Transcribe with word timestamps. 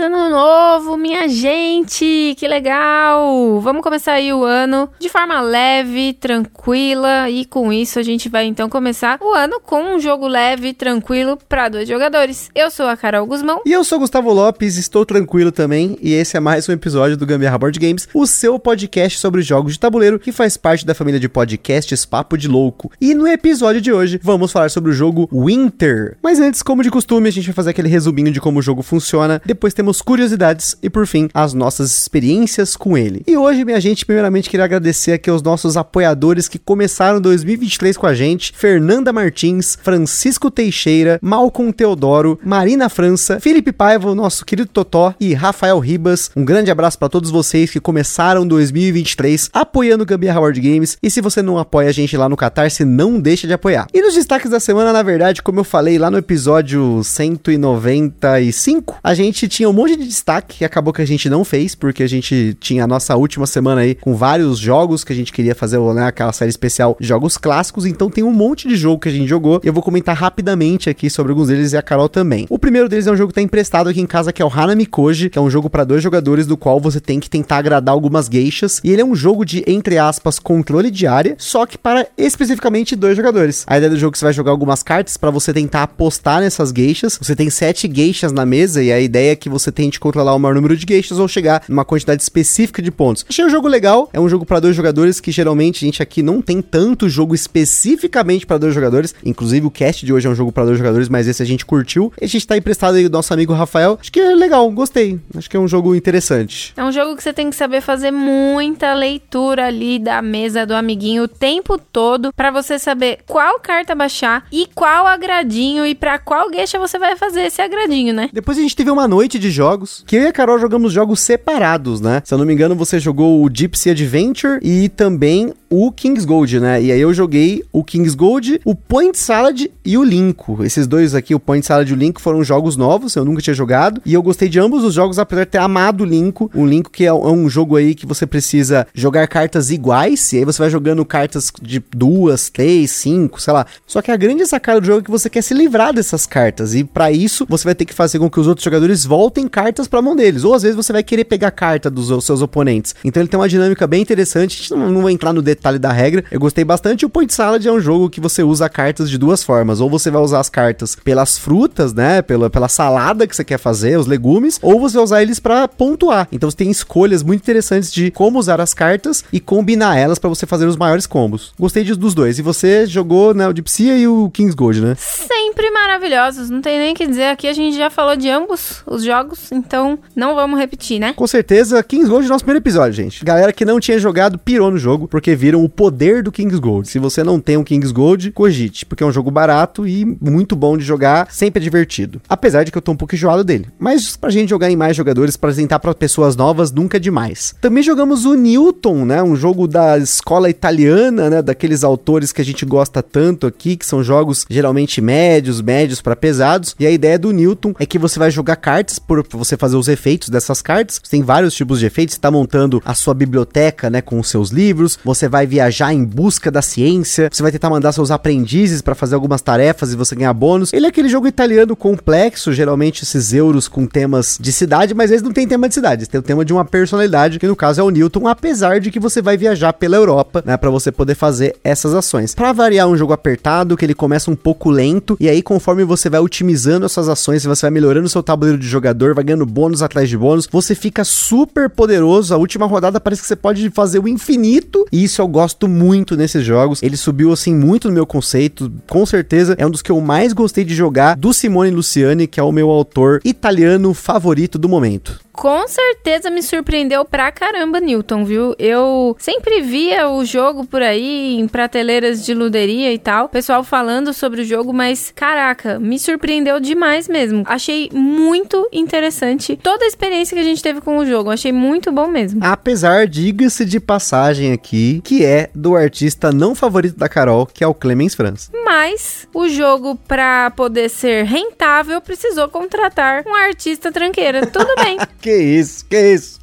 Ano 0.00 0.30
novo, 0.30 0.96
minha 0.96 1.28
gente! 1.28 2.34
Que 2.38 2.48
legal! 2.48 3.60
Vamos 3.60 3.82
começar 3.82 4.14
aí 4.14 4.32
o 4.32 4.44
ano 4.44 4.88
de 4.98 5.08
forma 5.08 5.40
leve, 5.40 6.14
tranquila 6.14 7.28
e 7.28 7.44
com 7.44 7.70
isso 7.72 7.98
a 7.98 8.02
gente 8.02 8.28
vai 8.28 8.46
então 8.46 8.68
começar 8.68 9.18
o 9.20 9.34
ano 9.34 9.60
com 9.60 9.94
um 9.94 10.00
jogo 10.00 10.26
leve, 10.26 10.72
tranquilo 10.72 11.38
para 11.48 11.68
dois 11.68 11.86
jogadores. 11.86 12.50
Eu 12.54 12.70
sou 12.70 12.86
a 12.86 12.96
Carol 12.96 13.26
Guzmão. 13.26 13.60
E 13.66 13.72
eu 13.72 13.84
sou 13.84 13.98
Gustavo 13.98 14.32
Lopes, 14.32 14.78
estou 14.78 15.04
tranquilo 15.04 15.52
também 15.52 15.98
e 16.00 16.14
esse 16.14 16.36
é 16.36 16.40
mais 16.40 16.66
um 16.68 16.72
episódio 16.72 17.16
do 17.16 17.26
Gambiarra 17.26 17.58
Board 17.58 17.78
Games, 17.78 18.08
o 18.14 18.26
seu 18.26 18.58
podcast 18.58 19.18
sobre 19.18 19.42
jogos 19.42 19.74
de 19.74 19.80
tabuleiro 19.80 20.18
que 20.18 20.32
faz 20.32 20.56
parte 20.56 20.86
da 20.86 20.94
família 20.94 21.20
de 21.20 21.28
podcasts 21.28 22.06
Papo 22.06 22.38
de 22.38 22.48
Louco. 22.48 22.90
E 23.00 23.12
no 23.14 23.28
episódio 23.28 23.80
de 23.80 23.92
hoje 23.92 24.18
vamos 24.22 24.50
falar 24.50 24.70
sobre 24.70 24.90
o 24.90 24.94
jogo 24.94 25.28
Winter. 25.30 26.16
Mas 26.22 26.40
antes, 26.40 26.62
como 26.62 26.82
de 26.82 26.90
costume, 26.90 27.28
a 27.28 27.32
gente 27.32 27.46
vai 27.46 27.54
fazer 27.54 27.70
aquele 27.70 27.88
resuminho 27.88 28.32
de 28.32 28.40
como 28.40 28.60
o 28.60 28.62
jogo 28.62 28.82
funciona. 28.82 29.42
Depois 29.44 29.74
temos 29.74 29.89
curiosidades 30.02 30.76
e, 30.82 30.90
por 30.90 31.06
fim, 31.06 31.28
as 31.34 31.54
nossas 31.54 31.90
experiências 31.90 32.76
com 32.76 32.96
ele. 32.96 33.22
E 33.26 33.36
hoje, 33.36 33.64
minha 33.64 33.80
gente, 33.80 34.04
primeiramente 34.06 34.48
queria 34.48 34.64
agradecer 34.64 35.12
aqui 35.12 35.30
aos 35.30 35.42
nossos 35.42 35.76
apoiadores 35.76 36.48
que 36.48 36.58
começaram 36.58 37.20
2023 37.20 37.96
com 37.96 38.06
a 38.06 38.14
gente: 38.14 38.52
Fernanda 38.54 39.12
Martins, 39.12 39.78
Francisco 39.82 40.50
Teixeira, 40.50 41.18
Malcolm 41.22 41.72
Teodoro, 41.72 42.38
Marina 42.44 42.88
França, 42.88 43.40
Felipe 43.40 43.72
Paiva, 43.72 44.14
nosso 44.14 44.44
querido 44.44 44.68
Totó 44.68 45.14
e 45.18 45.34
Rafael 45.34 45.78
Ribas. 45.78 46.30
Um 46.36 46.44
grande 46.44 46.70
abraço 46.70 46.98
para 46.98 47.08
todos 47.08 47.30
vocês 47.30 47.70
que 47.70 47.80
começaram 47.80 48.46
2023 48.46 49.50
apoiando 49.52 50.02
o 50.02 50.06
Gambiarra 50.06 50.40
Board 50.40 50.60
Games. 50.60 50.98
E 51.02 51.10
se 51.10 51.20
você 51.20 51.42
não 51.42 51.58
apoia 51.58 51.88
a 51.88 51.92
gente 51.92 52.16
lá 52.16 52.28
no 52.28 52.36
Catarse, 52.36 52.84
não 52.84 53.20
deixa 53.20 53.46
de 53.46 53.52
apoiar. 53.52 53.86
E 53.92 54.02
nos 54.02 54.14
destaques 54.14 54.50
da 54.50 54.60
semana, 54.60 54.92
na 54.92 55.02
verdade, 55.02 55.42
como 55.42 55.60
eu 55.60 55.64
falei 55.64 55.98
lá 55.98 56.10
no 56.10 56.18
episódio 56.18 57.02
195, 57.02 58.98
a 59.02 59.14
gente 59.14 59.48
tinha 59.48 59.68
um 59.68 59.72
monte 59.80 59.96
de 59.96 60.06
destaque 60.06 60.58
que 60.58 60.64
acabou 60.64 60.92
que 60.92 61.00
a 61.00 61.06
gente 61.06 61.30
não 61.30 61.42
fez, 61.44 61.74
porque 61.74 62.02
a 62.02 62.06
gente 62.06 62.56
tinha 62.60 62.84
a 62.84 62.86
nossa 62.86 63.16
última 63.16 63.46
semana 63.46 63.80
aí 63.80 63.94
com 63.94 64.14
vários 64.14 64.58
jogos 64.58 65.02
que 65.02 65.12
a 65.12 65.16
gente 65.16 65.32
queria 65.32 65.54
fazer, 65.54 65.80
né, 65.94 66.04
aquela 66.04 66.32
série 66.32 66.50
especial 66.50 66.96
jogos 67.00 67.38
clássicos, 67.38 67.86
então 67.86 68.10
tem 68.10 68.22
um 68.22 68.32
monte 68.32 68.68
de 68.68 68.76
jogo 68.76 69.00
que 69.00 69.08
a 69.08 69.12
gente 69.12 69.26
jogou, 69.26 69.60
e 69.64 69.66
eu 69.66 69.72
vou 69.72 69.82
comentar 69.82 70.14
rapidamente 70.14 70.90
aqui 70.90 71.08
sobre 71.08 71.32
alguns 71.32 71.48
deles 71.48 71.72
e 71.72 71.76
a 71.76 71.82
Carol 71.82 72.08
também. 72.08 72.46
O 72.50 72.58
primeiro 72.58 72.88
deles 72.88 73.06
é 73.06 73.12
um 73.12 73.16
jogo 73.16 73.28
que 73.28 73.36
tá 73.36 73.42
emprestado 73.42 73.88
aqui 73.88 74.00
em 74.00 74.06
casa, 74.06 74.32
que 74.32 74.42
é 74.42 74.44
o 74.44 74.52
Hanami 74.52 74.84
Koji, 74.84 75.30
que 75.30 75.38
é 75.38 75.42
um 75.42 75.48
jogo 75.48 75.70
para 75.70 75.84
dois 75.84 76.02
jogadores, 76.02 76.46
do 76.46 76.56
qual 76.56 76.78
você 76.78 77.00
tem 77.00 77.18
que 77.18 77.30
tentar 77.30 77.56
agradar 77.58 77.94
algumas 77.94 78.26
geixas, 78.26 78.80
e 78.84 78.90
ele 78.90 79.00
é 79.00 79.04
um 79.04 79.14
jogo 79.14 79.44
de, 79.44 79.64
entre 79.66 79.96
aspas, 79.96 80.38
controle 80.38 80.90
de 80.90 81.06
área, 81.06 81.36
só 81.38 81.64
que 81.64 81.78
para 81.78 82.06
especificamente 82.18 82.94
dois 82.94 83.16
jogadores. 83.16 83.64
A 83.66 83.78
ideia 83.78 83.90
do 83.90 83.98
jogo 83.98 84.10
é 84.10 84.12
que 84.12 84.18
você 84.18 84.26
vai 84.26 84.34
jogar 84.34 84.50
algumas 84.50 84.82
cartas 84.82 85.16
para 85.16 85.30
você 85.30 85.54
tentar 85.54 85.84
apostar 85.84 86.40
nessas 86.40 86.70
geixas, 86.70 87.18
você 87.20 87.34
tem 87.34 87.48
sete 87.48 87.90
geixas 87.90 88.30
na 88.30 88.44
mesa, 88.44 88.82
e 88.82 88.92
a 88.92 89.00
ideia 89.00 89.32
é 89.32 89.36
que 89.36 89.48
você 89.48 89.69
tente 89.72 90.00
controlar 90.00 90.34
o 90.34 90.38
maior 90.38 90.54
número 90.54 90.76
de 90.76 90.86
geishas 90.86 91.18
ou 91.18 91.28
chegar 91.28 91.62
numa 91.68 91.84
quantidade 91.84 92.22
específica 92.22 92.82
de 92.82 92.90
pontos. 92.90 93.24
Achei 93.28 93.44
o 93.44 93.48
jogo 93.48 93.68
legal, 93.68 94.08
é 94.12 94.20
um 94.20 94.28
jogo 94.28 94.44
para 94.44 94.60
dois 94.60 94.76
jogadores 94.76 95.20
que 95.20 95.30
geralmente 95.30 95.84
a 95.84 95.86
gente 95.86 96.02
aqui 96.02 96.22
não 96.22 96.40
tem 96.40 96.60
tanto 96.62 97.08
jogo 97.08 97.34
especificamente 97.34 98.46
para 98.46 98.58
dois 98.58 98.74
jogadores. 98.74 99.14
Inclusive 99.24 99.66
o 99.66 99.70
cast 99.70 100.04
de 100.04 100.12
hoje 100.12 100.26
é 100.26 100.30
um 100.30 100.34
jogo 100.34 100.52
para 100.52 100.64
dois 100.64 100.78
jogadores, 100.78 101.08
mas 101.08 101.28
esse 101.28 101.42
a 101.42 101.46
gente 101.46 101.64
curtiu. 101.64 102.12
E 102.20 102.24
a 102.24 102.28
gente 102.28 102.46
tá 102.46 102.56
emprestado 102.56 102.94
aí 102.94 103.08
do 103.08 103.12
nosso 103.12 103.32
amigo 103.32 103.52
Rafael. 103.52 103.98
Acho 104.00 104.12
que 104.12 104.20
é 104.20 104.34
legal, 104.34 104.70
gostei. 104.70 105.18
Acho 105.36 105.48
que 105.48 105.56
é 105.56 105.60
um 105.60 105.68
jogo 105.68 105.94
interessante. 105.94 106.72
É 106.76 106.84
um 106.84 106.92
jogo 106.92 107.16
que 107.16 107.22
você 107.22 107.32
tem 107.32 107.50
que 107.50 107.56
saber 107.56 107.80
fazer 107.80 108.10
muita 108.10 108.94
leitura 108.94 109.66
ali 109.66 109.98
da 109.98 110.22
mesa 110.22 110.66
do 110.66 110.74
amiguinho 110.74 111.24
o 111.24 111.28
tempo 111.28 111.78
todo 111.78 112.32
para 112.32 112.50
você 112.50 112.78
saber 112.78 113.18
qual 113.26 113.60
carta 113.60 113.94
baixar 113.94 114.46
e 114.52 114.66
qual 114.74 115.06
agradinho 115.06 115.86
e 115.86 115.94
para 115.94 116.18
qual 116.18 116.50
gueixa 116.50 116.78
você 116.78 116.98
vai 116.98 117.16
fazer 117.16 117.42
esse 117.42 117.60
agradinho, 117.60 118.14
né? 118.14 118.30
Depois 118.32 118.58
a 118.58 118.60
gente 118.60 118.76
teve 118.76 118.90
uma 118.90 119.06
noite 119.08 119.38
de 119.38 119.50
jogos 119.60 120.02
que 120.06 120.16
eu 120.16 120.22
e 120.22 120.26
a 120.26 120.32
Carol 120.32 120.58
jogamos 120.58 120.90
jogos 120.90 121.20
separados, 121.20 122.00
né? 122.00 122.22
Se 122.24 122.32
eu 122.32 122.38
não 122.38 122.46
me 122.46 122.54
engano, 122.54 122.74
você 122.74 122.98
jogou 122.98 123.44
o 123.44 123.50
Gypsy 123.52 123.90
Adventure 123.90 124.58
e 124.62 124.88
também 124.88 125.52
o 125.68 125.92
King's 125.92 126.24
Gold, 126.24 126.58
né? 126.58 126.82
E 126.82 126.90
aí 126.90 127.00
eu 127.00 127.12
joguei 127.14 127.62
o 127.72 127.84
King's 127.84 128.14
Gold, 128.14 128.60
o 128.64 128.74
Point 128.74 129.16
Salad 129.16 129.66
e 129.84 129.98
o 129.98 130.02
Linko. 130.02 130.64
Esses 130.64 130.86
dois 130.86 131.14
aqui, 131.14 131.34
o 131.34 131.38
Point 131.38 131.64
Salad 131.64 131.88
e 131.88 131.92
o 131.92 131.96
Linko, 131.96 132.20
foram 132.20 132.42
jogos 132.42 132.76
novos, 132.76 133.14
eu 133.14 133.24
nunca 133.24 133.40
tinha 133.42 133.54
jogado. 133.54 134.00
E 134.04 134.14
eu 134.14 134.22
gostei 134.22 134.48
de 134.48 134.58
ambos 134.58 134.82
os 134.82 134.94
jogos, 134.94 135.18
apesar 135.18 135.44
de 135.44 135.50
ter 135.50 135.58
amado 135.58 136.00
o 136.00 136.04
Linko. 136.04 136.50
O 136.54 136.66
Linko 136.66 136.90
que 136.90 137.04
é 137.04 137.12
um 137.12 137.48
jogo 137.48 137.76
aí 137.76 137.94
que 137.94 138.06
você 138.06 138.26
precisa 138.26 138.86
jogar 138.94 139.28
cartas 139.28 139.70
iguais, 139.70 140.32
e 140.32 140.38
aí 140.38 140.44
você 140.44 140.58
vai 140.58 140.70
jogando 140.70 141.04
cartas 141.04 141.52
de 141.62 141.80
duas, 141.94 142.48
três, 142.48 142.90
cinco, 142.90 143.40
sei 143.40 143.52
lá. 143.52 143.64
Só 143.86 144.02
que 144.02 144.10
a 144.10 144.16
grande 144.16 144.44
sacada 144.46 144.80
do 144.80 144.86
jogo 144.86 145.00
é 145.00 145.04
que 145.04 145.10
você 145.10 145.30
quer 145.30 145.42
se 145.42 145.54
livrar 145.54 145.92
dessas 145.92 146.26
cartas. 146.26 146.74
E 146.74 146.82
para 146.82 147.12
isso, 147.12 147.46
você 147.48 147.64
vai 147.64 147.74
ter 147.74 147.84
que 147.84 147.94
fazer 147.94 148.18
com 148.18 148.30
que 148.30 148.40
os 148.40 148.48
outros 148.48 148.64
jogadores 148.64 149.04
voltem 149.04 149.46
cartas 149.50 149.86
pra 149.86 150.00
mão 150.00 150.16
deles. 150.16 150.44
Ou 150.44 150.54
às 150.54 150.62
vezes 150.62 150.76
você 150.76 150.92
vai 150.92 151.02
querer 151.02 151.24
pegar 151.24 151.50
carta 151.50 151.90
dos 151.90 152.24
seus 152.24 152.40
oponentes. 152.40 152.94
Então 153.04 153.20
ele 153.22 153.28
tem 153.28 153.38
uma 153.38 153.48
dinâmica 153.48 153.86
bem 153.86 154.00
interessante. 154.00 154.54
A 154.54 154.56
gente 154.56 154.70
não, 154.70 154.90
não 154.90 155.02
vai 155.02 155.12
entrar 155.12 155.32
no 155.32 155.42
detalhe 155.42 155.78
da 155.78 155.92
regra. 155.92 156.24
Eu 156.30 156.40
gostei 156.40 156.64
bastante. 156.64 157.04
O 157.04 157.10
Point 157.10 157.34
Salad 157.34 157.64
é 157.66 157.72
um 157.72 157.80
jogo 157.80 158.08
que 158.08 158.20
você 158.20 158.42
usa 158.42 158.68
cartas 158.68 159.10
de 159.10 159.18
duas 159.18 159.42
formas. 159.44 159.80
Ou 159.80 159.90
você 159.90 160.10
vai 160.10 160.22
usar 160.22 160.40
as 160.40 160.48
cartas 160.48 160.96
pelas 160.96 161.36
frutas, 161.36 161.92
né? 161.92 162.22
Pela, 162.22 162.48
pela 162.48 162.68
salada 162.68 163.26
que 163.26 163.36
você 163.36 163.44
quer 163.44 163.58
fazer, 163.58 163.98
os 163.98 164.06
legumes, 164.06 164.58
ou 164.62 164.80
você 164.80 164.94
vai 164.94 165.04
usar 165.04 165.22
eles 165.22 165.38
para 165.38 165.68
pontuar. 165.68 166.28
Então 166.32 166.50
você 166.50 166.56
tem 166.56 166.70
escolhas 166.70 167.22
muito 167.22 167.40
interessantes 167.40 167.92
de 167.92 168.10
como 168.10 168.38
usar 168.38 168.60
as 168.60 168.72
cartas 168.72 169.24
e 169.32 169.40
combinar 169.40 169.98
elas 169.98 170.18
para 170.18 170.28
você 170.28 170.46
fazer 170.46 170.66
os 170.66 170.76
maiores 170.76 171.06
combos. 171.06 171.52
Gostei 171.58 171.84
dos 171.96 172.14
dois. 172.14 172.38
E 172.38 172.42
você 172.42 172.86
jogou 172.86 173.34
né, 173.34 173.48
o 173.48 173.52
Dipsia 173.52 173.96
e 173.96 174.06
o 174.06 174.30
King's 174.30 174.54
Gold, 174.54 174.80
né? 174.80 174.94
Sempre 174.98 175.70
maravilhosos. 175.70 176.50
Não 176.50 176.60
tem 176.60 176.78
nem 176.78 176.94
que 176.94 177.06
dizer. 177.06 177.24
Aqui 177.24 177.48
a 177.48 177.52
gente 177.52 177.76
já 177.76 177.90
falou 177.90 178.16
de 178.16 178.28
ambos 178.28 178.82
os 178.86 179.02
jogos, 179.02 179.39
então 179.52 179.98
não 180.14 180.34
vamos 180.34 180.58
repetir, 180.58 180.98
né? 180.98 181.12
Com 181.12 181.26
certeza, 181.26 181.82
King's 181.82 182.08
Gold 182.08 182.26
é 182.26 182.28
nosso 182.28 182.44
primeiro 182.44 182.62
episódio, 182.62 182.92
gente. 182.92 183.24
Galera 183.24 183.52
que 183.52 183.64
não 183.64 183.80
tinha 183.80 183.98
jogado 183.98 184.38
pirou 184.38 184.70
no 184.70 184.78
jogo, 184.78 185.08
porque 185.08 185.34
viram 185.34 185.64
o 185.64 185.68
poder 185.68 186.22
do 186.22 186.32
King's 186.32 186.58
Gold. 186.58 186.88
Se 186.88 186.98
você 186.98 187.22
não 187.22 187.40
tem 187.40 187.56
um 187.56 187.64
King's 187.64 187.92
Gold, 187.92 188.32
cogite, 188.32 188.86
porque 188.86 189.02
é 189.02 189.06
um 189.06 189.12
jogo 189.12 189.30
barato 189.30 189.86
e 189.86 190.04
muito 190.20 190.54
bom 190.56 190.76
de 190.76 190.84
jogar, 190.84 191.28
sempre 191.30 191.60
é 191.60 191.64
divertido. 191.64 192.20
Apesar 192.28 192.64
de 192.64 192.72
que 192.72 192.78
eu 192.78 192.82
tô 192.82 192.92
um 192.92 192.96
pouco 192.96 193.14
enjoado 193.14 193.44
dele. 193.44 193.68
Mas 193.78 194.16
pra 194.16 194.30
gente 194.30 194.50
jogar 194.50 194.70
em 194.70 194.76
mais 194.76 194.96
jogadores, 194.96 195.34
apresentar 195.34 195.78
para 195.78 195.94
pessoas 195.94 196.36
novas, 196.36 196.72
nunca 196.72 196.96
é 196.96 197.00
demais. 197.00 197.54
Também 197.60 197.82
jogamos 197.82 198.24
o 198.24 198.34
Newton, 198.34 199.04
né? 199.04 199.22
Um 199.22 199.36
jogo 199.36 199.66
da 199.66 199.98
escola 199.98 200.48
italiana, 200.50 201.30
né? 201.30 201.42
Daqueles 201.42 201.84
autores 201.84 202.32
que 202.32 202.40
a 202.40 202.44
gente 202.44 202.64
gosta 202.64 203.02
tanto 203.02 203.46
aqui, 203.46 203.76
que 203.76 203.86
são 203.86 204.02
jogos 204.02 204.46
geralmente 204.48 205.00
médios, 205.00 205.60
médios 205.60 206.00
para 206.00 206.16
pesados. 206.16 206.74
E 206.78 206.86
a 206.86 206.90
ideia 206.90 207.18
do 207.18 207.32
Newton 207.32 207.74
é 207.78 207.86
que 207.86 207.98
você 207.98 208.18
vai 208.18 208.30
jogar 208.30 208.56
cartas 208.56 208.98
por 208.98 209.22
você 209.38 209.56
fazer 209.56 209.76
os 209.76 209.88
efeitos 209.88 210.28
dessas 210.28 210.62
cartas. 210.62 211.00
Você 211.02 211.10
tem 211.10 211.22
vários 211.22 211.54
tipos 211.54 211.80
de 211.80 211.86
efeitos, 211.86 212.14
você 212.14 212.20
tá 212.20 212.30
montando 212.30 212.82
a 212.84 212.94
sua 212.94 213.14
biblioteca, 213.14 213.90
né, 213.90 214.00
com 214.00 214.18
os 214.18 214.28
seus 214.28 214.50
livros. 214.50 214.98
Você 215.04 215.28
vai 215.28 215.46
viajar 215.46 215.92
em 215.92 216.04
busca 216.04 216.50
da 216.50 216.62
ciência, 216.62 217.28
você 217.32 217.42
vai 217.42 217.52
tentar 217.52 217.70
mandar 217.70 217.92
seus 217.92 218.10
aprendizes 218.10 218.82
para 218.82 218.94
fazer 218.94 219.14
algumas 219.14 219.42
tarefas 219.42 219.92
e 219.92 219.96
você 219.96 220.14
ganhar 220.14 220.32
bônus. 220.32 220.72
Ele 220.72 220.86
é 220.86 220.88
aquele 220.88 221.08
jogo 221.08 221.26
italiano 221.26 221.76
complexo, 221.76 222.52
geralmente 222.52 223.02
esses 223.02 223.32
euros 223.32 223.68
com 223.68 223.86
temas 223.86 224.38
de 224.40 224.52
cidade, 224.52 224.94
mas 224.94 225.10
eles 225.10 225.22
não 225.22 225.32
tem 225.32 225.46
tema 225.46 225.68
de 225.68 225.74
cidade, 225.74 226.08
tem 226.08 226.18
o 226.18 226.22
tema 226.22 226.44
de 226.44 226.52
uma 226.52 226.64
personalidade, 226.64 227.38
que 227.38 227.46
no 227.46 227.56
caso 227.56 227.80
é 227.80 227.84
o 227.84 227.90
Newton, 227.90 228.26
apesar 228.26 228.80
de 228.80 228.90
que 228.90 229.00
você 229.00 229.22
vai 229.22 229.36
viajar 229.36 229.72
pela 229.72 229.96
Europa, 229.96 230.42
né, 230.44 230.56
para 230.56 230.70
você 230.70 230.90
poder 230.90 231.14
fazer 231.14 231.56
essas 231.62 231.94
ações. 231.94 232.34
Para 232.34 232.52
variar 232.52 232.88
um 232.88 232.96
jogo 232.96 233.12
apertado, 233.12 233.76
que 233.76 233.84
ele 233.84 233.94
começa 233.94 234.30
um 234.30 234.36
pouco 234.36 234.70
lento 234.70 235.16
e 235.20 235.28
aí 235.28 235.42
conforme 235.42 235.84
você 235.84 236.08
vai 236.08 236.20
otimizando 236.20 236.86
essas 236.86 237.08
ações, 237.08 237.44
você 237.44 237.62
vai 237.62 237.70
melhorando 237.70 238.08
seu 238.08 238.22
tabuleiro 238.22 238.58
de 238.58 238.66
jogador, 238.66 239.14
vai 239.20 239.24
ganhando 239.24 239.46
bônus 239.46 239.82
atrás 239.82 240.08
de 240.08 240.16
bônus, 240.16 240.48
você 240.50 240.74
fica 240.74 241.04
super 241.04 241.68
poderoso. 241.70 242.34
A 242.34 242.36
última 242.36 242.66
rodada 242.66 243.00
parece 243.00 243.22
que 243.22 243.28
você 243.28 243.36
pode 243.36 243.70
fazer 243.70 243.98
o 243.98 244.08
infinito, 244.08 244.86
e 244.90 245.04
isso 245.04 245.22
o 245.22 245.28
gosto 245.28 245.68
muito 245.68 246.16
nesses 246.16 246.44
jogos. 246.44 246.82
Ele 246.82 246.96
subiu 246.96 247.32
assim 247.32 247.54
muito 247.54 247.88
no 247.88 247.94
meu 247.94 248.06
conceito. 248.06 248.72
Com 248.88 249.04
certeza 249.04 249.54
é 249.58 249.66
um 249.66 249.70
dos 249.70 249.82
que 249.82 249.92
eu 249.92 250.00
mais 250.00 250.32
gostei 250.32 250.64
de 250.64 250.74
jogar 250.74 251.16
do 251.16 251.32
Simone 251.32 251.70
Luciani, 251.70 252.26
que 252.26 252.40
é 252.40 252.42
o 252.42 252.52
meu 252.52 252.70
autor 252.70 253.20
italiano 253.24 253.92
favorito 253.94 254.58
do 254.58 254.68
momento. 254.68 255.20
Com 255.32 255.66
certeza 255.66 256.30
me 256.30 256.42
surpreendeu 256.42 257.04
pra 257.04 257.30
caramba, 257.32 257.80
Newton, 257.80 258.24
viu? 258.24 258.54
Eu 258.58 259.16
sempre 259.18 259.60
via 259.60 260.08
o 260.08 260.24
jogo 260.24 260.66
por 260.66 260.82
aí 260.82 261.38
em 261.38 261.48
prateleiras 261.48 262.24
de 262.24 262.34
luderia 262.34 262.92
e 262.92 262.98
tal, 262.98 263.28
pessoal 263.28 263.64
falando 263.64 264.12
sobre 264.12 264.42
o 264.42 264.44
jogo, 264.44 264.72
mas 264.72 265.12
caraca, 265.14 265.78
me 265.78 265.98
surpreendeu 265.98 266.60
demais 266.60 267.08
mesmo. 267.08 267.42
Achei 267.46 267.90
muito 267.92 268.68
interessante 268.72 269.58
toda 269.62 269.84
a 269.84 269.88
experiência 269.88 270.34
que 270.34 270.40
a 270.40 270.44
gente 270.44 270.62
teve 270.62 270.80
com 270.80 270.98
o 270.98 271.06
jogo. 271.06 271.30
Achei 271.30 271.52
muito 271.52 271.90
bom 271.92 272.08
mesmo. 272.08 272.40
Apesar, 272.44 273.06
diga-se 273.06 273.64
de 273.64 273.80
passagem 273.80 274.52
aqui, 274.52 275.00
que 275.04 275.24
é 275.24 275.50
do 275.54 275.76
artista 275.76 276.32
não 276.32 276.54
favorito 276.54 276.96
da 276.96 277.08
Carol, 277.08 277.46
que 277.46 277.64
é 277.64 277.66
o 277.66 277.74
Clemens 277.74 278.14
Franz. 278.14 278.50
Mas 278.64 279.28
o 279.34 279.48
jogo, 279.48 279.96
pra 280.06 280.50
poder 280.50 280.88
ser 280.88 281.24
rentável, 281.24 282.00
precisou 282.00 282.48
contratar 282.48 283.24
um 283.26 283.34
artista 283.34 283.90
tranqueira. 283.92 284.46
Tudo 284.46 284.74
bem. 284.82 284.98
que 285.20 285.36
isso, 285.36 285.84
que 285.84 286.14
isso. 286.14 286.40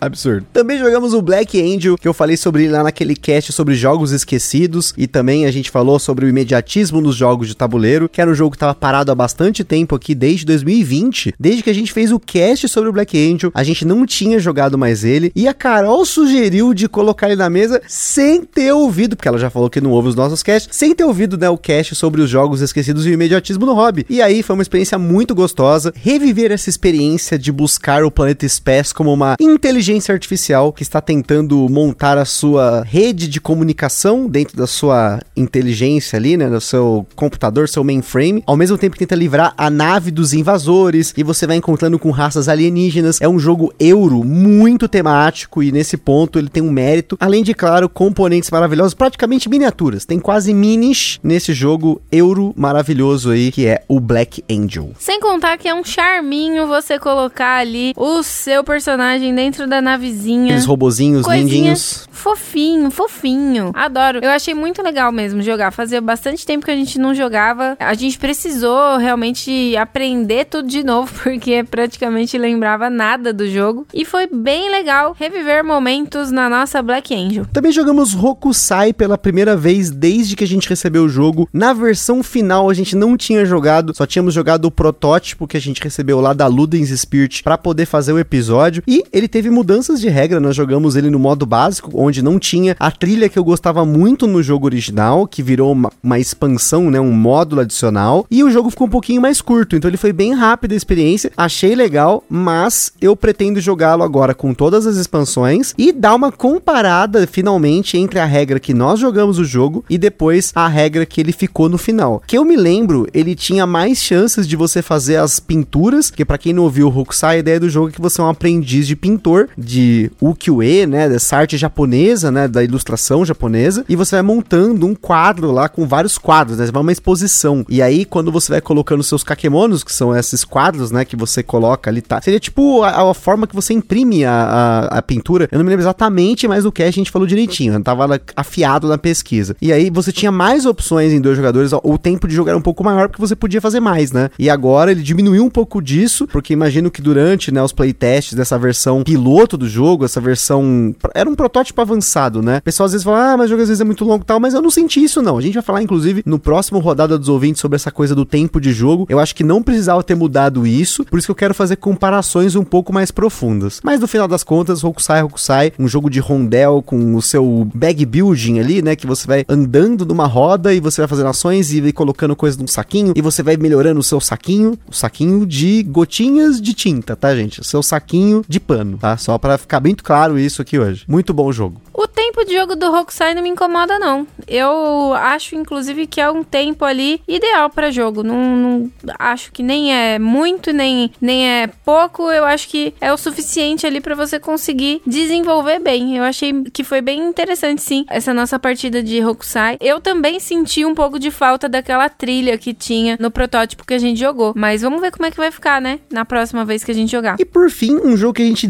Absurdo. 0.00 0.46
Também 0.50 0.78
jogamos 0.78 1.12
o 1.12 1.20
Black 1.20 1.60
Angel, 1.60 1.98
que 1.98 2.08
eu 2.08 2.14
falei 2.14 2.36
sobre 2.36 2.64
ele 2.64 2.72
lá 2.72 2.82
naquele 2.82 3.14
cast 3.14 3.52
sobre 3.52 3.74
jogos 3.74 4.12
esquecidos. 4.12 4.94
E 4.96 5.06
também 5.06 5.44
a 5.44 5.50
gente 5.50 5.70
falou 5.70 5.98
sobre 5.98 6.24
o 6.24 6.28
imediatismo 6.28 7.02
nos 7.02 7.14
jogos 7.14 7.48
de 7.48 7.54
tabuleiro, 7.54 8.08
que 8.08 8.20
era 8.20 8.30
um 8.30 8.34
jogo 8.34 8.52
que 8.52 8.56
estava 8.56 8.74
parado 8.74 9.12
há 9.12 9.14
bastante 9.14 9.62
tempo 9.62 9.94
aqui, 9.94 10.14
desde 10.14 10.46
2020. 10.46 11.34
Desde 11.38 11.62
que 11.62 11.68
a 11.68 11.74
gente 11.74 11.92
fez 11.92 12.10
o 12.12 12.18
cast 12.18 12.66
sobre 12.68 12.88
o 12.88 12.92
Black 12.92 13.18
Angel, 13.18 13.50
a 13.54 13.62
gente 13.62 13.84
não 13.84 14.06
tinha 14.06 14.38
jogado 14.38 14.78
mais 14.78 15.04
ele. 15.04 15.30
E 15.36 15.46
a 15.46 15.52
Carol 15.52 16.06
sugeriu 16.06 16.72
de 16.72 16.88
colocar 16.88 17.26
ele 17.26 17.36
na 17.36 17.50
mesa 17.50 17.82
sem 17.86 18.42
ter 18.42 18.72
ouvido, 18.72 19.16
porque 19.16 19.28
ela 19.28 19.38
já 19.38 19.50
falou 19.50 19.68
que 19.68 19.82
não 19.82 19.90
ouve 19.90 20.08
os 20.08 20.14
nossos 20.14 20.42
casts, 20.42 20.74
sem 20.74 20.94
ter 20.94 21.04
ouvido 21.04 21.36
né, 21.36 21.50
o 21.50 21.58
cast 21.58 21.94
sobre 21.94 22.22
os 22.22 22.30
jogos 22.30 22.62
esquecidos 22.62 23.04
e 23.04 23.10
o 23.10 23.12
imediatismo 23.12 23.66
no 23.66 23.74
hobby. 23.74 24.06
E 24.08 24.22
aí 24.22 24.42
foi 24.42 24.54
uma 24.54 24.62
experiência 24.62 24.98
muito 24.98 25.34
gostosa. 25.34 25.92
Reviver 25.94 26.52
essa 26.52 26.70
experiência 26.70 27.38
de 27.38 27.52
buscar 27.52 28.02
o 28.02 28.10
planeta 28.10 28.48
Space 28.48 28.94
como 28.94 29.12
uma 29.12 29.36
inteligência 29.38 29.89
inteligência 29.90 30.12
artificial 30.12 30.72
que 30.72 30.82
está 30.82 31.00
tentando 31.00 31.68
montar 31.68 32.16
a 32.16 32.24
sua 32.24 32.82
rede 32.82 33.26
de 33.26 33.40
comunicação 33.40 34.28
dentro 34.28 34.56
da 34.56 34.66
sua 34.66 35.20
inteligência 35.36 36.16
ali, 36.16 36.36
né, 36.36 36.48
do 36.48 36.60
seu 36.60 37.06
computador, 37.16 37.68
seu 37.68 37.82
mainframe, 37.82 38.42
ao 38.46 38.56
mesmo 38.56 38.78
tempo 38.78 38.94
que 38.94 39.00
tenta 39.00 39.16
livrar 39.16 39.52
a 39.56 39.68
nave 39.68 40.10
dos 40.10 40.32
invasores 40.32 41.12
e 41.16 41.22
você 41.22 41.46
vai 41.46 41.56
encontrando 41.56 41.98
com 41.98 42.10
raças 42.10 42.48
alienígenas. 42.48 43.20
É 43.20 43.28
um 43.28 43.38
jogo 43.38 43.74
euro 43.80 44.22
muito 44.22 44.88
temático 44.88 45.62
e 45.62 45.72
nesse 45.72 45.96
ponto 45.96 46.38
ele 46.38 46.48
tem 46.48 46.62
um 46.62 46.70
mérito, 46.70 47.16
além 47.18 47.42
de 47.42 47.52
claro, 47.52 47.88
componentes 47.88 48.50
maravilhosos, 48.50 48.94
praticamente 48.94 49.48
miniaturas. 49.48 50.04
Tem 50.04 50.20
quase 50.20 50.54
minis 50.54 51.18
nesse 51.22 51.52
jogo 51.52 52.00
euro 52.12 52.54
maravilhoso 52.56 53.30
aí 53.30 53.50
que 53.50 53.66
é 53.66 53.82
o 53.88 53.98
Black 53.98 54.44
Angel. 54.50 54.92
Sem 54.98 55.20
contar 55.20 55.58
que 55.58 55.68
é 55.68 55.74
um 55.74 55.84
charminho 55.84 56.66
você 56.66 56.98
colocar 56.98 57.56
ali 57.56 57.92
o 57.96 58.22
seu 58.22 58.62
personagem 58.62 59.34
dentro 59.34 59.66
da 59.66 59.79
navezinha. 59.80 60.46
Aqueles 60.46 60.64
robozinhos 60.64 61.26
lindinhos. 61.26 62.08
Fofinho, 62.10 62.90
fofinho. 62.90 63.70
Adoro. 63.74 64.20
Eu 64.22 64.30
achei 64.30 64.54
muito 64.54 64.82
legal 64.82 65.10
mesmo 65.10 65.40
jogar. 65.40 65.70
Fazia 65.70 66.00
bastante 66.00 66.44
tempo 66.44 66.66
que 66.66 66.70
a 66.70 66.76
gente 66.76 66.98
não 66.98 67.14
jogava. 67.14 67.76
A 67.78 67.94
gente 67.94 68.18
precisou 68.18 68.98
realmente 68.98 69.74
aprender 69.76 70.44
tudo 70.44 70.68
de 70.68 70.84
novo, 70.84 71.10
porque 71.22 71.64
praticamente 71.64 72.36
lembrava 72.36 72.90
nada 72.90 73.32
do 73.32 73.48
jogo. 73.48 73.86
E 73.94 74.04
foi 74.04 74.26
bem 74.26 74.70
legal 74.70 75.16
reviver 75.18 75.64
momentos 75.64 76.30
na 76.30 76.48
nossa 76.50 76.82
Black 76.82 77.14
Angel. 77.14 77.46
Também 77.52 77.72
jogamos 77.72 78.12
Rokusai 78.12 78.92
pela 78.92 79.16
primeira 79.16 79.56
vez 79.56 79.90
desde 79.90 80.36
que 80.36 80.44
a 80.44 80.46
gente 80.46 80.68
recebeu 80.68 81.04
o 81.04 81.08
jogo. 81.08 81.48
Na 81.52 81.72
versão 81.72 82.22
final 82.22 82.68
a 82.68 82.74
gente 82.74 82.94
não 82.94 83.16
tinha 83.16 83.44
jogado, 83.44 83.94
só 83.96 84.06
tínhamos 84.06 84.34
jogado 84.34 84.66
o 84.66 84.70
protótipo 84.70 85.46
que 85.46 85.56
a 85.56 85.60
gente 85.60 85.82
recebeu 85.82 86.20
lá 86.20 86.32
da 86.32 86.46
Ludens 86.46 86.90
Spirit 86.90 87.42
para 87.42 87.56
poder 87.56 87.86
fazer 87.86 88.12
o 88.12 88.18
episódio. 88.18 88.82
E 88.86 89.02
ele 89.12 89.28
teve 89.28 89.48
mudanças 89.48 89.69
mudanças 89.70 90.00
de 90.00 90.08
regra, 90.08 90.40
nós 90.40 90.56
jogamos 90.56 90.96
ele 90.96 91.10
no 91.10 91.18
modo 91.20 91.46
básico, 91.46 91.92
onde 91.94 92.22
não 92.22 92.40
tinha 92.40 92.74
a 92.80 92.90
trilha 92.90 93.28
que 93.28 93.38
eu 93.38 93.44
gostava 93.44 93.84
muito 93.84 94.26
no 94.26 94.42
jogo 94.42 94.66
original, 94.66 95.28
que 95.28 95.44
virou 95.44 95.70
uma, 95.70 95.92
uma 96.02 96.18
expansão, 96.18 96.90
né, 96.90 97.00
um 97.00 97.12
módulo 97.12 97.60
adicional, 97.60 98.26
e 98.28 98.42
o 98.42 98.50
jogo 98.50 98.68
ficou 98.68 98.88
um 98.88 98.90
pouquinho 98.90 99.22
mais 99.22 99.40
curto, 99.40 99.76
então 99.76 99.88
ele 99.88 99.96
foi 99.96 100.12
bem 100.12 100.34
rápido 100.34 100.72
a 100.72 100.76
experiência, 100.76 101.30
achei 101.36 101.76
legal, 101.76 102.24
mas 102.28 102.92
eu 103.00 103.14
pretendo 103.14 103.60
jogá-lo 103.60 104.02
agora 104.02 104.34
com 104.34 104.52
todas 104.52 104.88
as 104.88 104.96
expansões 104.96 105.72
e 105.78 105.92
dar 105.92 106.16
uma 106.16 106.32
comparada 106.32 107.24
finalmente 107.28 107.96
entre 107.96 108.18
a 108.18 108.24
regra 108.24 108.58
que 108.58 108.74
nós 108.74 108.98
jogamos 108.98 109.38
o 109.38 109.44
jogo 109.44 109.84
e 109.88 109.96
depois 109.96 110.50
a 110.52 110.66
regra 110.66 111.06
que 111.06 111.20
ele 111.20 111.30
ficou 111.30 111.68
no 111.68 111.78
final. 111.78 112.20
Que 112.26 112.36
eu 112.36 112.44
me 112.44 112.56
lembro, 112.56 113.06
ele 113.14 113.36
tinha 113.36 113.68
mais 113.68 113.98
chances 113.98 114.48
de 114.48 114.56
você 114.56 114.82
fazer 114.82 115.14
as 115.14 115.38
pinturas, 115.38 116.10
que 116.10 116.24
para 116.24 116.38
quem 116.38 116.52
não 116.52 116.64
ouviu 116.64 116.88
o 116.88 116.98
Hokusai, 116.98 117.36
a 117.36 117.38
ideia 117.38 117.60
do 117.60 117.70
jogo 117.70 117.90
é 117.90 117.92
que 117.92 118.00
você 118.00 118.20
é 118.20 118.24
um 118.24 118.28
aprendiz 118.28 118.84
de 118.84 118.96
pintor, 118.96 119.48
de 119.56 120.10
ukiyo-e, 120.20 120.86
né, 120.86 121.08
dessa 121.08 121.36
arte 121.36 121.56
japonesa, 121.56 122.30
né, 122.30 122.48
da 122.48 122.62
ilustração 122.62 123.24
japonesa, 123.24 123.84
e 123.88 123.96
você 123.96 124.16
vai 124.16 124.22
montando 124.22 124.86
um 124.86 124.94
quadro 124.94 125.50
lá 125.50 125.68
com 125.68 125.86
vários 125.86 126.18
quadros, 126.18 126.58
né, 126.58 126.66
vai 126.70 126.82
uma 126.82 126.92
exposição. 126.92 127.64
E 127.68 127.82
aí 127.82 128.04
quando 128.04 128.32
você 128.32 128.52
vai 128.52 128.60
colocando 128.60 129.02
seus 129.02 129.22
kakemonos, 129.22 129.84
que 129.84 129.92
são 129.92 130.16
esses 130.16 130.44
quadros, 130.44 130.90
né, 130.90 131.04
que 131.04 131.16
você 131.16 131.42
coloca 131.42 131.90
ali, 131.90 132.00
tá? 132.00 132.20
Seria 132.20 132.40
tipo 132.40 132.82
a, 132.82 133.10
a 133.10 133.14
forma 133.14 133.46
que 133.46 133.54
você 133.54 133.72
imprime 133.72 134.24
a, 134.24 134.32
a, 134.32 134.98
a, 134.98 135.02
pintura. 135.02 135.48
Eu 135.50 135.58
não 135.58 135.64
me 135.64 135.70
lembro 135.70 135.82
exatamente, 135.82 136.46
mas 136.46 136.64
o 136.64 136.72
que 136.72 136.82
a 136.82 136.90
gente 136.90 137.10
falou 137.10 137.26
direitinho, 137.26 137.74
eu 137.74 137.82
tava 137.82 138.20
afiado 138.36 138.88
na 138.88 138.98
pesquisa. 138.98 139.56
E 139.60 139.72
aí 139.72 139.90
você 139.90 140.12
tinha 140.12 140.32
mais 140.32 140.66
opções 140.66 141.12
em 141.12 141.20
dois 141.20 141.36
jogadores, 141.36 141.72
o 141.72 141.98
tempo 141.98 142.28
de 142.28 142.34
jogar 142.34 142.52
era 142.52 142.58
um 142.58 142.62
pouco 142.62 142.84
maior 142.84 143.08
porque 143.08 143.20
você 143.20 143.36
podia 143.36 143.60
fazer 143.60 143.80
mais, 143.80 144.12
né? 144.12 144.30
E 144.38 144.48
agora 144.48 144.90
ele 144.90 145.02
diminuiu 145.02 145.44
um 145.44 145.50
pouco 145.50 145.80
disso, 145.82 146.26
porque 146.26 146.52
imagino 146.52 146.90
que 146.90 147.02
durante, 147.02 147.52
né, 147.52 147.62
os 147.62 147.72
playtests 147.72 148.34
dessa 148.34 148.58
versão 148.58 149.02
piloto 149.02 149.39
piloto 149.40 149.56
do 149.56 149.68
jogo, 149.68 150.04
essa 150.04 150.20
versão. 150.20 150.94
Era 151.14 151.28
um 151.28 151.34
protótipo 151.34 151.80
avançado, 151.80 152.42
né? 152.42 152.58
O 152.58 152.62
pessoal 152.62 152.86
às 152.86 152.92
vezes 152.92 153.04
fala, 153.04 153.32
ah, 153.32 153.36
mas 153.36 153.46
o 153.46 153.50
jogo 153.50 153.62
às 153.62 153.68
vezes 153.68 153.80
é 153.80 153.84
muito 153.84 154.04
longo 154.04 154.22
e 154.22 154.26
tal, 154.26 154.38
mas 154.38 154.52
eu 154.52 154.60
não 154.60 154.70
senti 154.70 155.02
isso, 155.02 155.22
não. 155.22 155.38
A 155.38 155.40
gente 155.40 155.54
vai 155.54 155.62
falar, 155.62 155.82
inclusive, 155.82 156.22
no 156.26 156.38
próximo 156.38 156.78
rodada 156.78 157.18
dos 157.18 157.28
ouvintes 157.28 157.60
sobre 157.60 157.76
essa 157.76 157.90
coisa 157.90 158.14
do 158.14 158.24
tempo 158.24 158.60
de 158.60 158.72
jogo. 158.72 159.06
Eu 159.08 159.18
acho 159.18 159.34
que 159.34 159.42
não 159.42 159.62
precisava 159.62 160.02
ter 160.02 160.14
mudado 160.14 160.66
isso, 160.66 161.04
por 161.04 161.18
isso 161.18 161.26
que 161.26 161.30
eu 161.30 161.36
quero 161.36 161.54
fazer 161.54 161.76
comparações 161.76 162.54
um 162.54 162.64
pouco 162.64 162.92
mais 162.92 163.10
profundas. 163.10 163.80
Mas 163.82 164.00
no 164.00 164.06
final 164.06 164.28
das 164.28 164.42
contas, 164.42 164.84
Hokusai 164.84 165.22
Hokusai, 165.22 165.72
um 165.78 165.88
jogo 165.88 166.10
de 166.10 166.20
rondel 166.20 166.82
com 166.84 167.14
o 167.14 167.22
seu 167.22 167.66
bag 167.74 168.04
building 168.04 168.58
ali, 168.58 168.82
né? 168.82 168.94
Que 168.94 169.06
você 169.06 169.26
vai 169.26 169.44
andando 169.48 170.04
numa 170.04 170.26
roda 170.26 170.74
e 170.74 170.80
você 170.80 171.00
vai 171.00 171.08
fazendo 171.08 171.28
ações 171.28 171.72
e 171.72 171.80
vai 171.80 171.92
colocando 171.92 172.36
coisas 172.36 172.58
num 172.58 172.66
saquinho 172.66 173.14
e 173.16 173.22
você 173.22 173.42
vai 173.42 173.56
melhorando 173.56 174.00
o 174.00 174.02
seu 174.02 174.20
saquinho, 174.20 174.78
o 174.86 174.94
saquinho 174.94 175.46
de 175.46 175.82
gotinhas 175.82 176.60
de 176.60 176.74
tinta, 176.74 177.16
tá, 177.16 177.34
gente? 177.34 177.60
O 177.60 177.64
seu 177.64 177.82
saquinho 177.82 178.44
de 178.46 178.60
pano, 178.60 178.98
tá? 178.98 179.16
Só 179.16 179.29
para 179.38 179.58
ficar 179.58 179.80
bem 179.80 179.94
claro 179.94 180.38
isso 180.38 180.62
aqui 180.62 180.78
hoje. 180.78 181.04
Muito 181.08 181.32
bom 181.32 181.46
o 181.46 181.52
jogo. 181.52 181.80
O 181.92 182.06
tempo 182.06 182.44
de 182.44 182.54
jogo 182.54 182.74
do 182.74 182.92
Hokusai 182.94 183.34
não 183.34 183.42
me 183.42 183.50
incomoda, 183.50 183.98
não. 183.98 184.26
Eu 184.48 185.12
acho, 185.14 185.54
inclusive, 185.54 186.06
que 186.06 186.20
é 186.20 186.30
um 186.30 186.42
tempo 186.42 186.84
ali 186.84 187.20
ideal 187.28 187.68
para 187.68 187.90
jogo. 187.90 188.22
Não, 188.22 188.56
não, 188.56 188.90
acho 189.18 189.52
que 189.52 189.62
nem 189.62 189.94
é 189.94 190.18
muito, 190.18 190.72
nem, 190.72 191.10
nem 191.20 191.46
é 191.46 191.66
pouco. 191.84 192.30
Eu 192.30 192.44
acho 192.44 192.68
que 192.68 192.94
é 193.00 193.12
o 193.12 193.18
suficiente 193.18 193.86
ali 193.86 194.00
para 194.00 194.14
você 194.14 194.38
conseguir 194.38 195.02
desenvolver 195.06 195.78
bem. 195.78 196.16
Eu 196.16 196.24
achei 196.24 196.64
que 196.72 196.82
foi 196.82 197.02
bem 197.02 197.20
interessante, 197.20 197.82
sim, 197.82 198.06
essa 198.08 198.32
nossa 198.32 198.58
partida 198.58 199.02
de 199.02 199.22
Hokusai. 199.22 199.76
Eu 199.80 200.00
também 200.00 200.40
senti 200.40 200.84
um 200.84 200.94
pouco 200.94 201.18
de 201.18 201.30
falta 201.30 201.68
daquela 201.68 202.08
trilha 202.08 202.56
que 202.56 202.72
tinha 202.72 203.18
no 203.20 203.30
protótipo 203.30 203.84
que 203.84 203.94
a 203.94 203.98
gente 203.98 204.18
jogou. 204.18 204.54
Mas 204.56 204.80
vamos 204.82 205.00
ver 205.00 205.10
como 205.10 205.26
é 205.26 205.30
que 205.30 205.36
vai 205.36 205.50
ficar, 205.50 205.80
né? 205.80 206.00
Na 206.10 206.24
próxima 206.24 206.64
vez 206.64 206.82
que 206.82 206.90
a 206.90 206.94
gente 206.94 207.10
jogar. 207.10 207.36
E 207.38 207.44
por 207.44 207.70
fim, 207.70 207.96
um 207.96 208.16
jogo 208.16 208.34
que 208.34 208.42
a 208.42 208.46
gente 208.46 208.66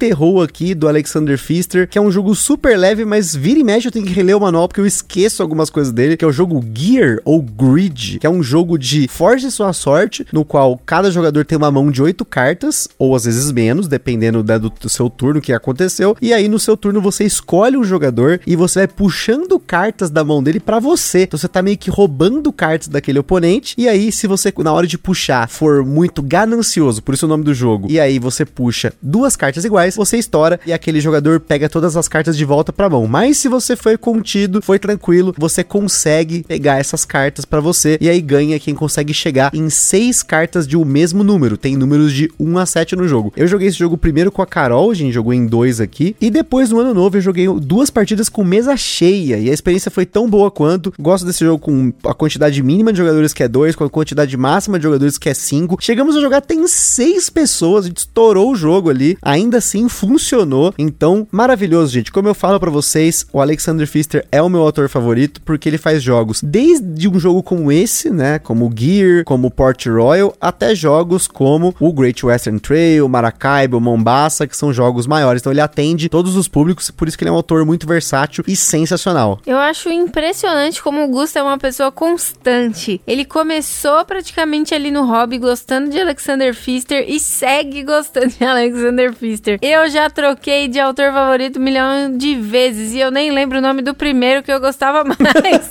desenterrou 0.00 0.42
aqui 0.42 0.74
do 0.74 0.88
Alexander 0.88 1.38
Pfister, 1.38 1.86
que 1.88 1.98
é 1.98 2.00
um 2.00 2.10
jogo 2.10 2.34
super 2.34 2.60
super 2.60 2.78
leve, 2.78 3.04
mas 3.04 3.34
vira 3.34 3.58
e 3.58 3.64
mexe 3.64 3.88
eu 3.88 3.92
tenho 3.92 4.04
que 4.04 4.12
reler 4.12 4.36
o 4.36 4.40
manual 4.40 4.68
porque 4.68 4.80
eu 4.80 4.86
esqueço 4.86 5.42
algumas 5.42 5.70
coisas 5.70 5.92
dele, 5.92 6.16
que 6.16 6.24
é 6.24 6.28
o 6.28 6.32
jogo 6.32 6.62
Gear 6.74 7.18
ou 7.24 7.42
Grid, 7.42 8.18
que 8.18 8.26
é 8.26 8.30
um 8.30 8.42
jogo 8.42 8.78
de 8.78 9.08
forge 9.08 9.50
sua 9.50 9.72
sorte, 9.72 10.26
no 10.30 10.44
qual 10.44 10.78
cada 10.84 11.10
jogador 11.10 11.44
tem 11.44 11.56
uma 11.56 11.70
mão 11.70 11.90
de 11.90 12.02
oito 12.02 12.24
cartas, 12.24 12.86
ou 12.98 13.16
às 13.16 13.24
vezes 13.24 13.50
menos, 13.50 13.88
dependendo 13.88 14.42
da, 14.42 14.58
do, 14.58 14.70
do, 14.70 14.88
seu 14.88 15.08
turno 15.08 15.40
que 15.40 15.52
aconteceu. 15.52 16.16
E 16.20 16.34
aí 16.34 16.48
no 16.48 16.58
seu 16.58 16.76
turno 16.76 17.00
você 17.00 17.24
escolhe 17.24 17.76
um 17.76 17.84
jogador 17.84 18.40
e 18.46 18.54
você 18.54 18.80
vai 18.80 18.88
puxando 18.88 19.58
cartas 19.58 20.10
da 20.10 20.22
mão 20.22 20.42
dele 20.42 20.60
para 20.60 20.78
você. 20.78 21.22
Então 21.22 21.38
você 21.38 21.48
tá 21.48 21.62
meio 21.62 21.78
que 21.78 21.90
roubando 21.90 22.52
cartas 22.52 22.88
daquele 22.88 23.18
oponente. 23.18 23.74
E 23.78 23.88
aí, 23.88 24.12
se 24.12 24.26
você 24.26 24.52
na 24.58 24.72
hora 24.72 24.86
de 24.86 24.98
puxar 24.98 25.48
for 25.48 25.84
muito 25.84 26.22
ganancioso, 26.22 27.02
por 27.02 27.14
isso 27.14 27.26
o 27.26 27.28
nome 27.28 27.42
do 27.42 27.54
jogo, 27.54 27.90
e 27.90 27.98
aí 27.98 28.18
você 28.18 28.44
puxa 28.44 28.92
duas 29.00 29.34
cartas 29.34 29.64
iguais, 29.64 29.89
você 29.96 30.16
estoura 30.16 30.60
e 30.66 30.72
aquele 30.72 31.00
jogador 31.00 31.40
pega 31.40 31.68
todas 31.68 31.96
as 31.96 32.08
cartas 32.08 32.36
de 32.36 32.44
volta 32.44 32.72
pra 32.72 32.88
mão. 32.88 33.06
Mas 33.06 33.38
se 33.38 33.48
você 33.48 33.76
foi 33.76 33.96
contido, 33.96 34.62
foi 34.62 34.78
tranquilo 34.78 35.00
tranquilo, 35.00 35.34
você 35.36 35.64
consegue 35.64 36.42
pegar 36.42 36.78
essas 36.78 37.04
cartas 37.04 37.44
para 37.44 37.60
você 37.60 37.98
e 38.00 38.08
aí 38.08 38.20
ganha 38.20 38.58
quem 38.58 38.74
consegue 38.74 39.14
chegar 39.14 39.50
em 39.54 39.70
seis 39.70 40.22
cartas 40.22 40.66
de 40.66 40.76
um 40.76 40.84
mesmo 40.84 41.24
número. 41.24 41.56
Tem 41.56 41.76
números 41.76 42.12
de 42.12 42.30
1 42.38 42.58
a 42.58 42.66
7 42.66 42.96
no 42.96 43.08
jogo. 43.08 43.32
Eu 43.36 43.46
joguei 43.46 43.68
esse 43.68 43.78
jogo 43.78 43.96
primeiro 43.96 44.30
com 44.30 44.42
a 44.42 44.46
Carol, 44.46 44.90
a 44.90 44.94
gente 44.94 45.12
jogou 45.12 45.32
em 45.32 45.46
dois 45.46 45.80
aqui, 45.80 46.14
e 46.20 46.30
depois 46.30 46.70
no 46.70 46.78
ano 46.78 46.94
novo 46.94 47.16
eu 47.16 47.20
joguei 47.20 47.46
duas 47.60 47.90
partidas 47.90 48.28
com 48.28 48.44
mesa 48.44 48.76
cheia 48.76 49.38
e 49.38 49.50
a 49.50 49.52
experiência 49.52 49.90
foi 49.90 50.04
tão 50.04 50.28
boa 50.28 50.50
quanto. 50.50 50.92
Gosto 50.98 51.26
desse 51.26 51.44
jogo 51.44 51.58
com 51.58 51.92
a 52.04 52.14
quantidade 52.14 52.62
mínima 52.62 52.92
de 52.92 52.98
jogadores 52.98 53.32
que 53.32 53.42
é 53.42 53.48
dois, 53.48 53.74
com 53.74 53.84
a 53.84 53.90
quantidade 53.90 54.36
máxima 54.36 54.78
de 54.78 54.84
jogadores 54.84 55.18
que 55.18 55.28
é 55.28 55.34
cinco. 55.34 55.76
Chegamos 55.80 56.16
a 56.16 56.20
jogar 56.20 56.40
tem 56.40 56.66
seis 56.66 57.30
pessoas, 57.30 57.84
a 57.84 57.88
gente 57.88 57.98
estourou 57.98 58.52
o 58.52 58.56
jogo 58.56 58.90
ali, 58.90 59.16
ainda 59.22 59.58
assim 59.58 59.79
funcionou. 59.88 60.74
Então, 60.78 61.26
maravilhoso, 61.30 61.92
gente. 61.92 62.12
Como 62.12 62.28
eu 62.28 62.34
falo 62.34 62.60
para 62.60 62.70
vocês, 62.70 63.26
o 63.32 63.40
Alexander 63.40 63.88
Pfister 63.88 64.26
é 64.30 64.40
o 64.42 64.48
meu 64.48 64.62
autor 64.62 64.88
favorito 64.88 65.40
porque 65.42 65.68
ele 65.68 65.78
faz 65.78 66.02
jogos 66.02 66.40
desde 66.42 67.08
um 67.08 67.18
jogo 67.18 67.42
como 67.42 67.70
esse, 67.70 68.10
né, 68.10 68.38
como 68.38 68.72
Gear, 68.76 69.24
como 69.24 69.50
Port 69.50 69.86
Royal, 69.86 70.34
até 70.40 70.74
jogos 70.74 71.26
como 71.26 71.74
o 71.78 71.92
Great 71.92 72.24
Western 72.24 72.58
Trail, 72.60 73.08
Maracaibo, 73.08 73.80
Mombasa, 73.80 74.46
que 74.46 74.56
são 74.56 74.72
jogos 74.72 75.06
maiores. 75.06 75.42
Então 75.42 75.52
ele 75.52 75.60
atende 75.60 76.08
todos 76.08 76.36
os 76.36 76.48
públicos, 76.48 76.90
por 76.90 77.08
isso 77.08 77.16
que 77.16 77.24
ele 77.24 77.30
é 77.30 77.32
um 77.32 77.36
autor 77.36 77.64
muito 77.64 77.86
versátil 77.86 78.44
e 78.46 78.56
sensacional. 78.56 79.40
Eu 79.46 79.58
acho 79.58 79.90
impressionante 79.90 80.82
como 80.82 81.04
o 81.04 81.08
Gusto 81.08 81.38
é 81.38 81.42
uma 81.42 81.58
pessoa 81.58 81.90
constante. 81.92 83.00
Ele 83.06 83.24
começou 83.24 84.04
praticamente 84.04 84.74
ali 84.74 84.90
no 84.90 85.04
hobby 85.04 85.38
gostando 85.38 85.90
de 85.90 86.00
Alexander 86.00 86.54
Pfister 86.54 87.04
e 87.08 87.18
segue 87.20 87.82
gostando 87.82 88.28
de 88.28 88.44
Alexander 88.44 89.12
Pfister. 89.12 89.58
Eu 89.70 89.88
já 89.88 90.10
troquei 90.10 90.66
de 90.66 90.80
autor 90.80 91.12
favorito 91.12 91.60
um 91.60 91.62
milhão 91.62 92.16
de 92.16 92.34
vezes 92.34 92.92
e 92.92 92.98
eu 92.98 93.08
nem 93.08 93.30
lembro 93.30 93.58
o 93.58 93.60
nome 93.60 93.82
do 93.82 93.94
primeiro 93.94 94.42
que 94.42 94.50
eu 94.50 94.58
gostava 94.58 95.04
mais. 95.16 95.68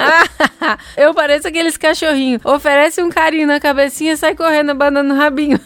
eu 0.96 1.14
pareço 1.14 1.46
aqueles 1.46 1.76
cachorrinhos. 1.76 2.44
Oferece 2.44 3.02
um 3.02 3.10
carinho 3.10 3.46
na 3.46 3.60
cabecinha 3.60 4.12
e 4.12 4.16
sai 4.16 4.34
correndo, 4.34 4.70
abanando 4.70 5.14
o 5.14 5.16
rabinho. 5.16 5.58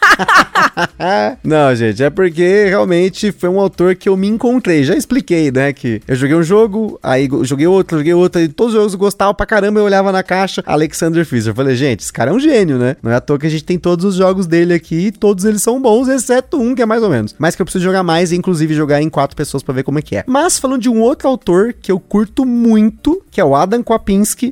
Não, 1.42 1.74
gente, 1.74 2.02
é 2.02 2.10
porque 2.10 2.66
realmente 2.66 3.32
foi 3.32 3.48
um 3.48 3.60
autor 3.60 3.94
que 3.94 4.08
eu 4.08 4.16
me 4.16 4.28
encontrei. 4.28 4.84
Já 4.84 4.94
expliquei, 4.94 5.50
né? 5.50 5.72
Que 5.72 6.02
eu 6.06 6.14
joguei 6.14 6.36
um 6.36 6.42
jogo, 6.42 6.98
aí 7.02 7.28
joguei 7.42 7.66
outro, 7.66 7.98
joguei 7.98 8.14
outro, 8.14 8.40
e 8.40 8.48
todos 8.48 8.74
os 8.74 8.78
jogos 8.80 8.92
eu 8.92 8.98
gostava 8.98 9.34
pra 9.34 9.46
caramba. 9.46 9.80
Eu 9.80 9.84
olhava 9.84 10.12
na 10.12 10.22
caixa 10.22 10.62
Alexander 10.66 11.24
Fischer. 11.24 11.50
Eu 11.50 11.54
falei, 11.54 11.74
gente, 11.74 12.00
esse 12.00 12.12
cara 12.12 12.30
é 12.30 12.34
um 12.34 12.40
gênio, 12.40 12.78
né? 12.78 12.96
Não 13.02 13.10
é 13.10 13.16
à 13.16 13.20
toa 13.20 13.38
que 13.38 13.46
a 13.46 13.50
gente 13.50 13.64
tem 13.64 13.78
todos 13.78 14.04
os 14.04 14.16
jogos 14.16 14.46
dele 14.46 14.74
aqui 14.74 15.12
todos 15.24 15.44
eles 15.44 15.62
são 15.62 15.80
bons, 15.80 16.08
exceto 16.08 16.60
um 16.60 16.74
que 16.74 16.82
é 16.82 16.86
mais 16.86 17.02
ou 17.02 17.08
menos. 17.08 17.34
Mas 17.38 17.56
que 17.56 17.62
eu 17.62 17.66
preciso 17.66 17.84
jogar 17.84 18.02
mais 18.02 18.32
e, 18.32 18.36
inclusive, 18.36 18.74
jogar 18.74 19.00
em 19.00 19.08
quatro 19.08 19.36
pessoas 19.36 19.62
para 19.62 19.74
ver 19.74 19.82
como 19.82 19.98
é 19.98 20.02
que 20.02 20.16
é. 20.16 20.24
Mas 20.26 20.58
falando 20.58 20.82
de 20.82 20.88
um 20.88 21.00
outro 21.00 21.28
autor 21.28 21.72
que 21.72 21.90
eu 21.90 21.98
curto 21.98 22.44
muito, 22.44 23.22
que 23.30 23.40
é 23.40 23.44
o 23.44 23.54
Adam 23.54 23.82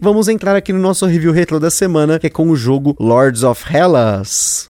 Vamos 0.03 0.29
entrar 0.29 0.57
aqui 0.57 0.73
no 0.73 0.79
nosso 0.79 1.07
review 1.07 1.33
retro 1.33 1.61
da 1.61 1.71
semana, 1.71 2.19
que 2.19 2.27
é 2.27 2.31
com 2.31 2.49
o 2.51 2.57
jogo 2.57 2.95
Lords 2.99 3.43
of 3.43 3.65
Hellas. 3.73 4.72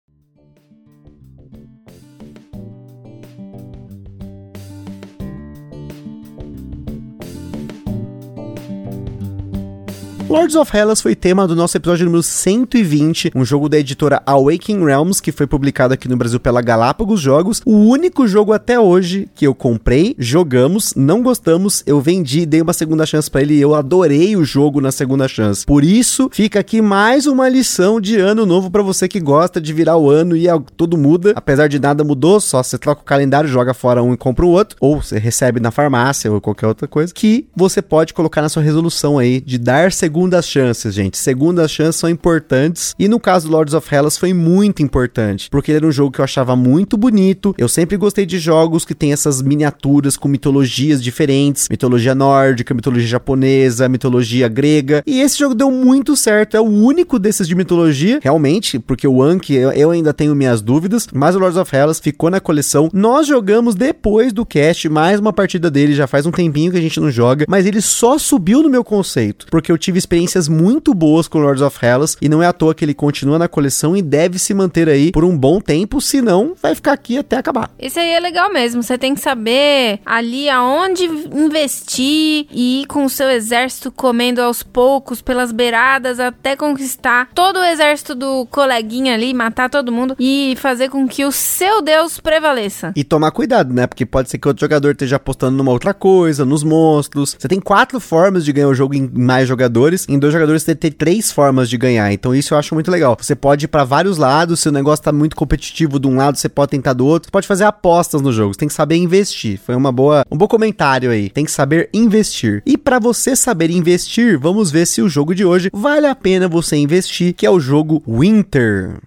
Lords 10.28 10.54
of 10.56 10.76
Hellas 10.76 11.00
foi 11.00 11.16
tema 11.16 11.48
do 11.48 11.56
nosso 11.56 11.74
episódio 11.78 12.04
número 12.04 12.22
120, 12.22 13.32
um 13.34 13.46
jogo 13.46 13.66
da 13.66 13.78
editora 13.78 14.22
Awakening 14.26 14.84
Realms, 14.84 15.22
que 15.22 15.32
foi 15.32 15.46
publicado 15.46 15.94
aqui 15.94 16.06
no 16.06 16.18
Brasil 16.18 16.38
pela 16.38 16.60
Galápagos 16.60 17.18
Jogos. 17.18 17.62
O 17.64 17.72
único 17.72 18.28
jogo 18.28 18.52
até 18.52 18.78
hoje 18.78 19.26
que 19.34 19.46
eu 19.46 19.54
comprei, 19.54 20.14
jogamos, 20.18 20.92
não 20.94 21.22
gostamos, 21.22 21.82
eu 21.86 21.98
vendi, 22.02 22.44
dei 22.44 22.60
uma 22.60 22.74
segunda 22.74 23.06
chance 23.06 23.30
para 23.30 23.40
ele 23.40 23.54
e 23.54 23.60
eu 23.62 23.74
adorei 23.74 24.36
o 24.36 24.44
jogo 24.44 24.82
na 24.82 24.92
segunda 24.92 25.26
chance. 25.26 25.64
Por 25.64 25.82
isso, 25.82 26.28
fica 26.30 26.60
aqui 26.60 26.82
mais 26.82 27.26
uma 27.26 27.48
lição 27.48 27.98
de 27.98 28.18
ano 28.18 28.44
novo 28.44 28.70
para 28.70 28.82
você 28.82 29.08
que 29.08 29.20
gosta 29.20 29.58
de 29.58 29.72
virar 29.72 29.96
o 29.96 30.10
ano 30.10 30.36
e 30.36 30.44
tudo 30.76 30.98
muda. 30.98 31.32
Apesar 31.36 31.68
de 31.68 31.78
nada 31.78 32.04
mudou, 32.04 32.38
só 32.38 32.62
você 32.62 32.76
troca 32.76 33.00
o 33.00 33.04
calendário, 33.04 33.48
joga 33.48 33.72
fora 33.72 34.02
um 34.02 34.12
e 34.12 34.16
compra 34.18 34.44
o 34.44 34.50
outro, 34.50 34.76
ou 34.78 35.00
você 35.00 35.18
recebe 35.18 35.58
na 35.58 35.70
farmácia 35.70 36.30
ou 36.30 36.38
qualquer 36.38 36.66
outra 36.66 36.86
coisa, 36.86 37.14
que 37.14 37.48
você 37.56 37.80
pode 37.80 38.12
colocar 38.12 38.42
na 38.42 38.50
sua 38.50 38.62
resolução 38.62 39.18
aí 39.18 39.40
de 39.40 39.56
dar 39.56 39.90
segunda 39.90 40.17
segundas 40.18 40.48
chances, 40.48 40.94
gente. 40.94 41.16
Segundas 41.16 41.70
chances 41.70 41.96
são 41.96 42.10
importantes. 42.10 42.92
E 42.98 43.06
no 43.06 43.20
caso 43.20 43.46
do 43.46 43.52
Lords 43.52 43.72
of 43.72 43.94
Hellas 43.94 44.18
foi 44.18 44.32
muito 44.32 44.82
importante. 44.82 45.48
Porque 45.48 45.70
ele 45.70 45.78
era 45.78 45.86
um 45.86 45.92
jogo 45.92 46.10
que 46.10 46.20
eu 46.20 46.24
achava 46.24 46.56
muito 46.56 46.96
bonito. 46.96 47.54
Eu 47.56 47.68
sempre 47.68 47.96
gostei 47.96 48.26
de 48.26 48.36
jogos 48.36 48.84
que 48.84 48.96
tem 48.96 49.12
essas 49.12 49.40
miniaturas 49.40 50.16
com 50.16 50.26
mitologias 50.26 51.00
diferentes. 51.00 51.68
Mitologia 51.70 52.16
nórdica, 52.16 52.74
mitologia 52.74 53.06
japonesa, 53.06 53.88
mitologia 53.88 54.48
grega. 54.48 55.04
E 55.06 55.20
esse 55.20 55.38
jogo 55.38 55.54
deu 55.54 55.70
muito 55.70 56.16
certo. 56.16 56.56
É 56.56 56.60
o 56.60 56.64
único 56.64 57.16
desses 57.16 57.46
de 57.46 57.54
mitologia, 57.54 58.18
realmente. 58.20 58.80
Porque 58.80 59.06
o 59.06 59.22
Anki, 59.22 59.54
eu, 59.54 59.92
ainda 59.92 60.12
tenho 60.12 60.34
minhas 60.34 60.60
dúvidas. 60.60 61.06
Mas 61.14 61.36
o 61.36 61.38
Lords 61.38 61.56
of 61.56 61.74
Hellas 61.74 62.00
ficou 62.00 62.28
na 62.28 62.40
coleção. 62.40 62.88
Nós 62.92 63.28
jogamos 63.28 63.76
depois 63.76 64.32
do 64.32 64.44
cast 64.44 64.88
mais 64.88 65.20
uma 65.20 65.32
partida 65.32 65.70
dele. 65.70 65.94
Já 65.94 66.08
faz 66.08 66.26
um 66.26 66.32
tempinho 66.32 66.72
que 66.72 66.78
a 66.78 66.82
gente 66.82 66.98
não 66.98 67.08
joga. 67.08 67.44
Mas 67.48 67.66
ele 67.66 67.80
só 67.80 68.18
subiu 68.18 68.64
no 68.64 68.68
meu 68.68 68.82
conceito. 68.82 69.46
Porque 69.48 69.70
eu 69.70 69.78
tive 69.78 69.98
experiências 70.08 70.48
muito 70.48 70.94
boas 70.94 71.28
com 71.28 71.38
Lords 71.38 71.60
of 71.60 71.84
Hellas 71.84 72.16
e 72.22 72.30
não 72.30 72.42
é 72.42 72.46
à 72.46 72.52
toa 72.52 72.74
que 72.74 72.82
ele 72.82 72.94
continua 72.94 73.38
na 73.38 73.46
coleção 73.46 73.94
e 73.94 74.00
deve 74.00 74.38
se 74.38 74.54
manter 74.54 74.88
aí 74.88 75.12
por 75.12 75.22
um 75.22 75.36
bom 75.36 75.60
tempo, 75.60 76.00
senão 76.00 76.54
vai 76.62 76.74
ficar 76.74 76.92
aqui 76.92 77.18
até 77.18 77.36
acabar. 77.36 77.70
Isso 77.78 78.00
aí 78.00 78.10
é 78.10 78.18
legal 78.18 78.50
mesmo, 78.50 78.82
você 78.82 78.96
tem 78.96 79.14
que 79.14 79.20
saber 79.20 80.00
ali 80.06 80.48
aonde 80.48 81.04
investir 81.04 82.46
e 82.50 82.82
ir 82.82 82.86
com 82.86 83.04
o 83.04 83.10
seu 83.10 83.28
exército 83.28 83.92
comendo 83.92 84.40
aos 84.40 84.62
poucos 84.62 85.20
pelas 85.20 85.52
beiradas 85.52 86.18
até 86.18 86.56
conquistar 86.56 87.28
todo 87.34 87.58
o 87.58 87.64
exército 87.64 88.14
do 88.14 88.46
coleguinha 88.46 89.12
ali, 89.12 89.34
matar 89.34 89.68
todo 89.68 89.92
mundo 89.92 90.16
e 90.18 90.54
fazer 90.58 90.88
com 90.88 91.06
que 91.06 91.24
o 91.24 91.32
seu 91.32 91.82
Deus 91.82 92.18
prevaleça. 92.18 92.92
E 92.96 93.04
tomar 93.04 93.30
cuidado, 93.30 93.74
né? 93.74 93.86
Porque 93.86 94.06
pode 94.06 94.30
ser 94.30 94.38
que 94.38 94.48
outro 94.48 94.62
jogador 94.62 94.92
esteja 94.92 95.16
apostando 95.16 95.56
numa 95.56 95.70
outra 95.70 95.92
coisa, 95.92 96.46
nos 96.46 96.62
monstros. 96.62 97.36
Você 97.38 97.48
tem 97.48 97.60
quatro 97.60 98.00
formas 98.00 98.44
de 98.44 98.52
ganhar 98.52 98.68
o 98.68 98.74
jogo 98.74 98.94
em 98.94 99.10
mais 99.12 99.46
jogadores 99.46 99.97
jogadores. 99.98 100.06
Em 100.08 100.18
dois 100.18 100.32
jogadores 100.32 100.62
você 100.62 100.74
tem 100.74 100.92
três 100.92 101.32
formas 101.32 101.68
de 101.68 101.76
ganhar. 101.76 102.12
Então 102.12 102.34
isso 102.34 102.54
eu 102.54 102.58
acho 102.58 102.74
muito 102.74 102.90
legal. 102.90 103.16
Você 103.20 103.34
pode 103.34 103.64
ir 103.64 103.68
para 103.68 103.84
vários 103.84 104.18
lados. 104.18 104.60
Se 104.60 104.68
o 104.68 104.72
negócio 104.72 105.04
tá 105.04 105.12
muito 105.12 105.34
competitivo 105.34 105.98
de 105.98 106.06
um 106.06 106.16
lado, 106.16 106.36
você 106.36 106.48
pode 106.48 106.70
tentar 106.70 106.92
do 106.92 107.06
outro. 107.06 107.28
Você 107.28 107.32
pode 107.32 107.46
fazer 107.46 107.64
apostas 107.64 108.20
no 108.20 108.32
jogo. 108.32 108.54
Você 108.54 108.60
tem 108.60 108.68
que 108.68 108.74
saber 108.74 108.96
investir. 108.96 109.58
Foi 109.58 109.74
uma 109.74 109.90
boa, 109.90 110.24
um 110.30 110.36
bom 110.36 110.46
comentário 110.46 111.10
aí. 111.10 111.30
Tem 111.30 111.44
que 111.44 111.50
saber 111.50 111.88
investir. 111.92 112.62
E 112.66 112.76
para 112.76 112.98
você 112.98 113.34
saber 113.34 113.70
investir, 113.70 114.38
vamos 114.38 114.70
ver 114.70 114.86
se 114.86 115.02
o 115.02 115.08
jogo 115.08 115.34
de 115.34 115.44
hoje 115.44 115.70
vale 115.72 116.06
a 116.06 116.14
pena 116.14 116.48
você 116.48 116.76
investir, 116.76 117.34
que 117.34 117.46
é 117.46 117.50
o 117.50 117.60
jogo 117.60 118.02
Winter. 118.06 119.00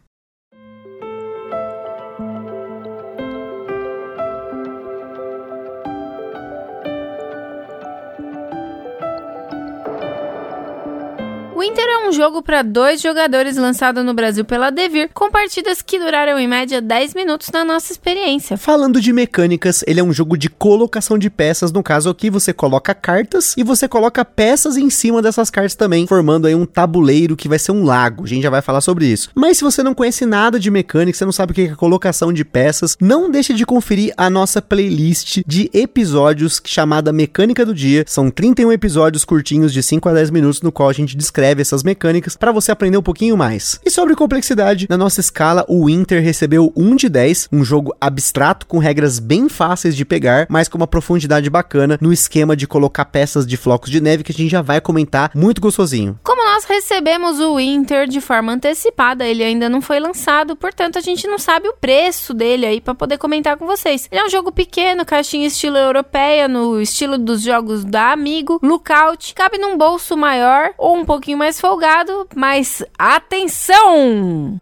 Jogo 12.11 12.41
para 12.41 12.61
dois 12.61 13.01
jogadores 13.01 13.57
lançado 13.57 14.03
no 14.03 14.13
Brasil 14.13 14.45
pela 14.45 14.69
Devir, 14.69 15.09
com 15.13 15.29
partidas 15.29 15.81
que 15.81 15.99
duraram 15.99 16.39
em 16.39 16.47
média 16.47 16.81
10 16.81 17.13
minutos 17.13 17.49
na 17.51 17.65
nossa 17.65 17.91
experiência. 17.91 18.57
Falando 18.57 19.01
de 19.01 19.11
mecânicas, 19.11 19.83
ele 19.85 19.99
é 19.99 20.03
um 20.03 20.13
jogo 20.13 20.37
de 20.37 20.49
colocação 20.49 21.17
de 21.17 21.29
peças, 21.29 21.71
no 21.71 21.83
caso 21.83 22.09
aqui 22.09 22.29
você 22.29 22.53
coloca 22.53 22.93
cartas 22.93 23.53
e 23.57 23.63
você 23.63 23.87
coloca 23.87 24.23
peças 24.23 24.77
em 24.77 24.89
cima 24.89 25.21
dessas 25.21 25.49
cartas 25.49 25.75
também, 25.75 26.07
formando 26.07 26.47
aí 26.47 26.55
um 26.55 26.65
tabuleiro 26.65 27.35
que 27.35 27.49
vai 27.49 27.59
ser 27.59 27.71
um 27.71 27.83
lago. 27.83 28.23
A 28.23 28.27
gente 28.27 28.43
já 28.43 28.49
vai 28.49 28.61
falar 28.61 28.81
sobre 28.81 29.05
isso. 29.05 29.29
Mas 29.35 29.57
se 29.57 29.63
você 29.63 29.83
não 29.83 29.93
conhece 29.93 30.25
nada 30.25 30.59
de 30.59 30.71
mecânica, 30.71 31.17
você 31.17 31.25
não 31.25 31.31
sabe 31.31 31.51
o 31.51 31.55
que 31.55 31.61
é 31.61 31.75
colocação 31.75 32.31
de 32.31 32.45
peças, 32.45 32.97
não 32.99 33.29
deixe 33.29 33.53
de 33.53 33.65
conferir 33.65 34.13
a 34.15 34.29
nossa 34.29 34.61
playlist 34.61 35.41
de 35.45 35.69
episódios 35.73 36.61
chamada 36.65 37.11
Mecânica 37.11 37.65
do 37.65 37.73
Dia. 37.73 38.05
São 38.07 38.31
31 38.31 38.71
episódios 38.71 39.25
curtinhos 39.25 39.73
de 39.73 39.83
5 39.83 40.07
a 40.07 40.13
10 40.13 40.29
minutos 40.29 40.61
no 40.61 40.71
qual 40.71 40.89
a 40.89 40.93
gente 40.93 41.17
descreve 41.17 41.41
descreve 41.41 41.61
essas 41.61 41.83
mecânicas 41.83 42.00
para 42.39 42.51
você 42.51 42.71
aprender 42.71 42.97
um 42.97 43.03
pouquinho 43.03 43.37
mais. 43.37 43.79
E 43.85 43.91
sobre 43.91 44.15
complexidade, 44.15 44.87
na 44.89 44.97
nossa 44.97 45.19
escala, 45.19 45.65
o 45.67 45.85
Winter 45.85 46.21
recebeu 46.23 46.73
1 46.75 46.95
de 46.95 47.09
10, 47.09 47.49
um 47.51 47.63
jogo 47.63 47.95
abstrato 48.01 48.65
com 48.65 48.77
regras 48.77 49.19
bem 49.19 49.47
fáceis 49.47 49.95
de 49.95 50.03
pegar, 50.03 50.47
mas 50.49 50.67
com 50.67 50.77
uma 50.77 50.87
profundidade 50.87 51.49
bacana 51.49 51.97
no 52.01 52.11
esquema 52.11 52.55
de 52.55 52.67
colocar 52.67 53.05
peças 53.05 53.45
de 53.45 53.57
flocos 53.57 53.89
de 53.89 54.01
neve 54.01 54.23
que 54.23 54.31
a 54.31 54.35
gente 54.35 54.49
já 54.49 54.61
vai 54.61 54.81
comentar, 54.81 55.31
muito 55.35 55.61
gostosinho. 55.61 56.17
Nós 56.61 56.69
recebemos 56.69 57.39
o 57.39 57.55
Winter 57.55 58.07
de 58.07 58.21
forma 58.21 58.51
antecipada, 58.51 59.25
ele 59.25 59.43
ainda 59.43 59.67
não 59.67 59.81
foi 59.81 59.99
lançado, 59.99 60.55
portanto 60.55 60.99
a 60.99 61.01
gente 61.01 61.25
não 61.25 61.39
sabe 61.39 61.67
o 61.67 61.73
preço 61.73 62.35
dele 62.35 62.67
aí 62.67 62.79
para 62.79 62.93
poder 62.93 63.17
comentar 63.17 63.57
com 63.57 63.65
vocês. 63.65 64.07
Ele 64.11 64.21
é 64.21 64.25
um 64.25 64.29
jogo 64.29 64.51
pequeno, 64.51 65.03
caixinha 65.03 65.47
estilo 65.47 65.77
europeia, 65.77 66.47
no 66.47 66.79
estilo 66.79 67.17
dos 67.17 67.41
jogos 67.41 67.83
da 67.83 68.11
Amigo, 68.11 68.59
Lookout, 68.61 69.33
cabe 69.33 69.57
num 69.57 69.75
bolso 69.75 70.15
maior 70.15 70.71
ou 70.77 70.97
um 70.97 71.03
pouquinho 71.03 71.39
mais 71.39 71.59
folgado, 71.59 72.27
mas 72.35 72.83
atenção! 72.95 74.61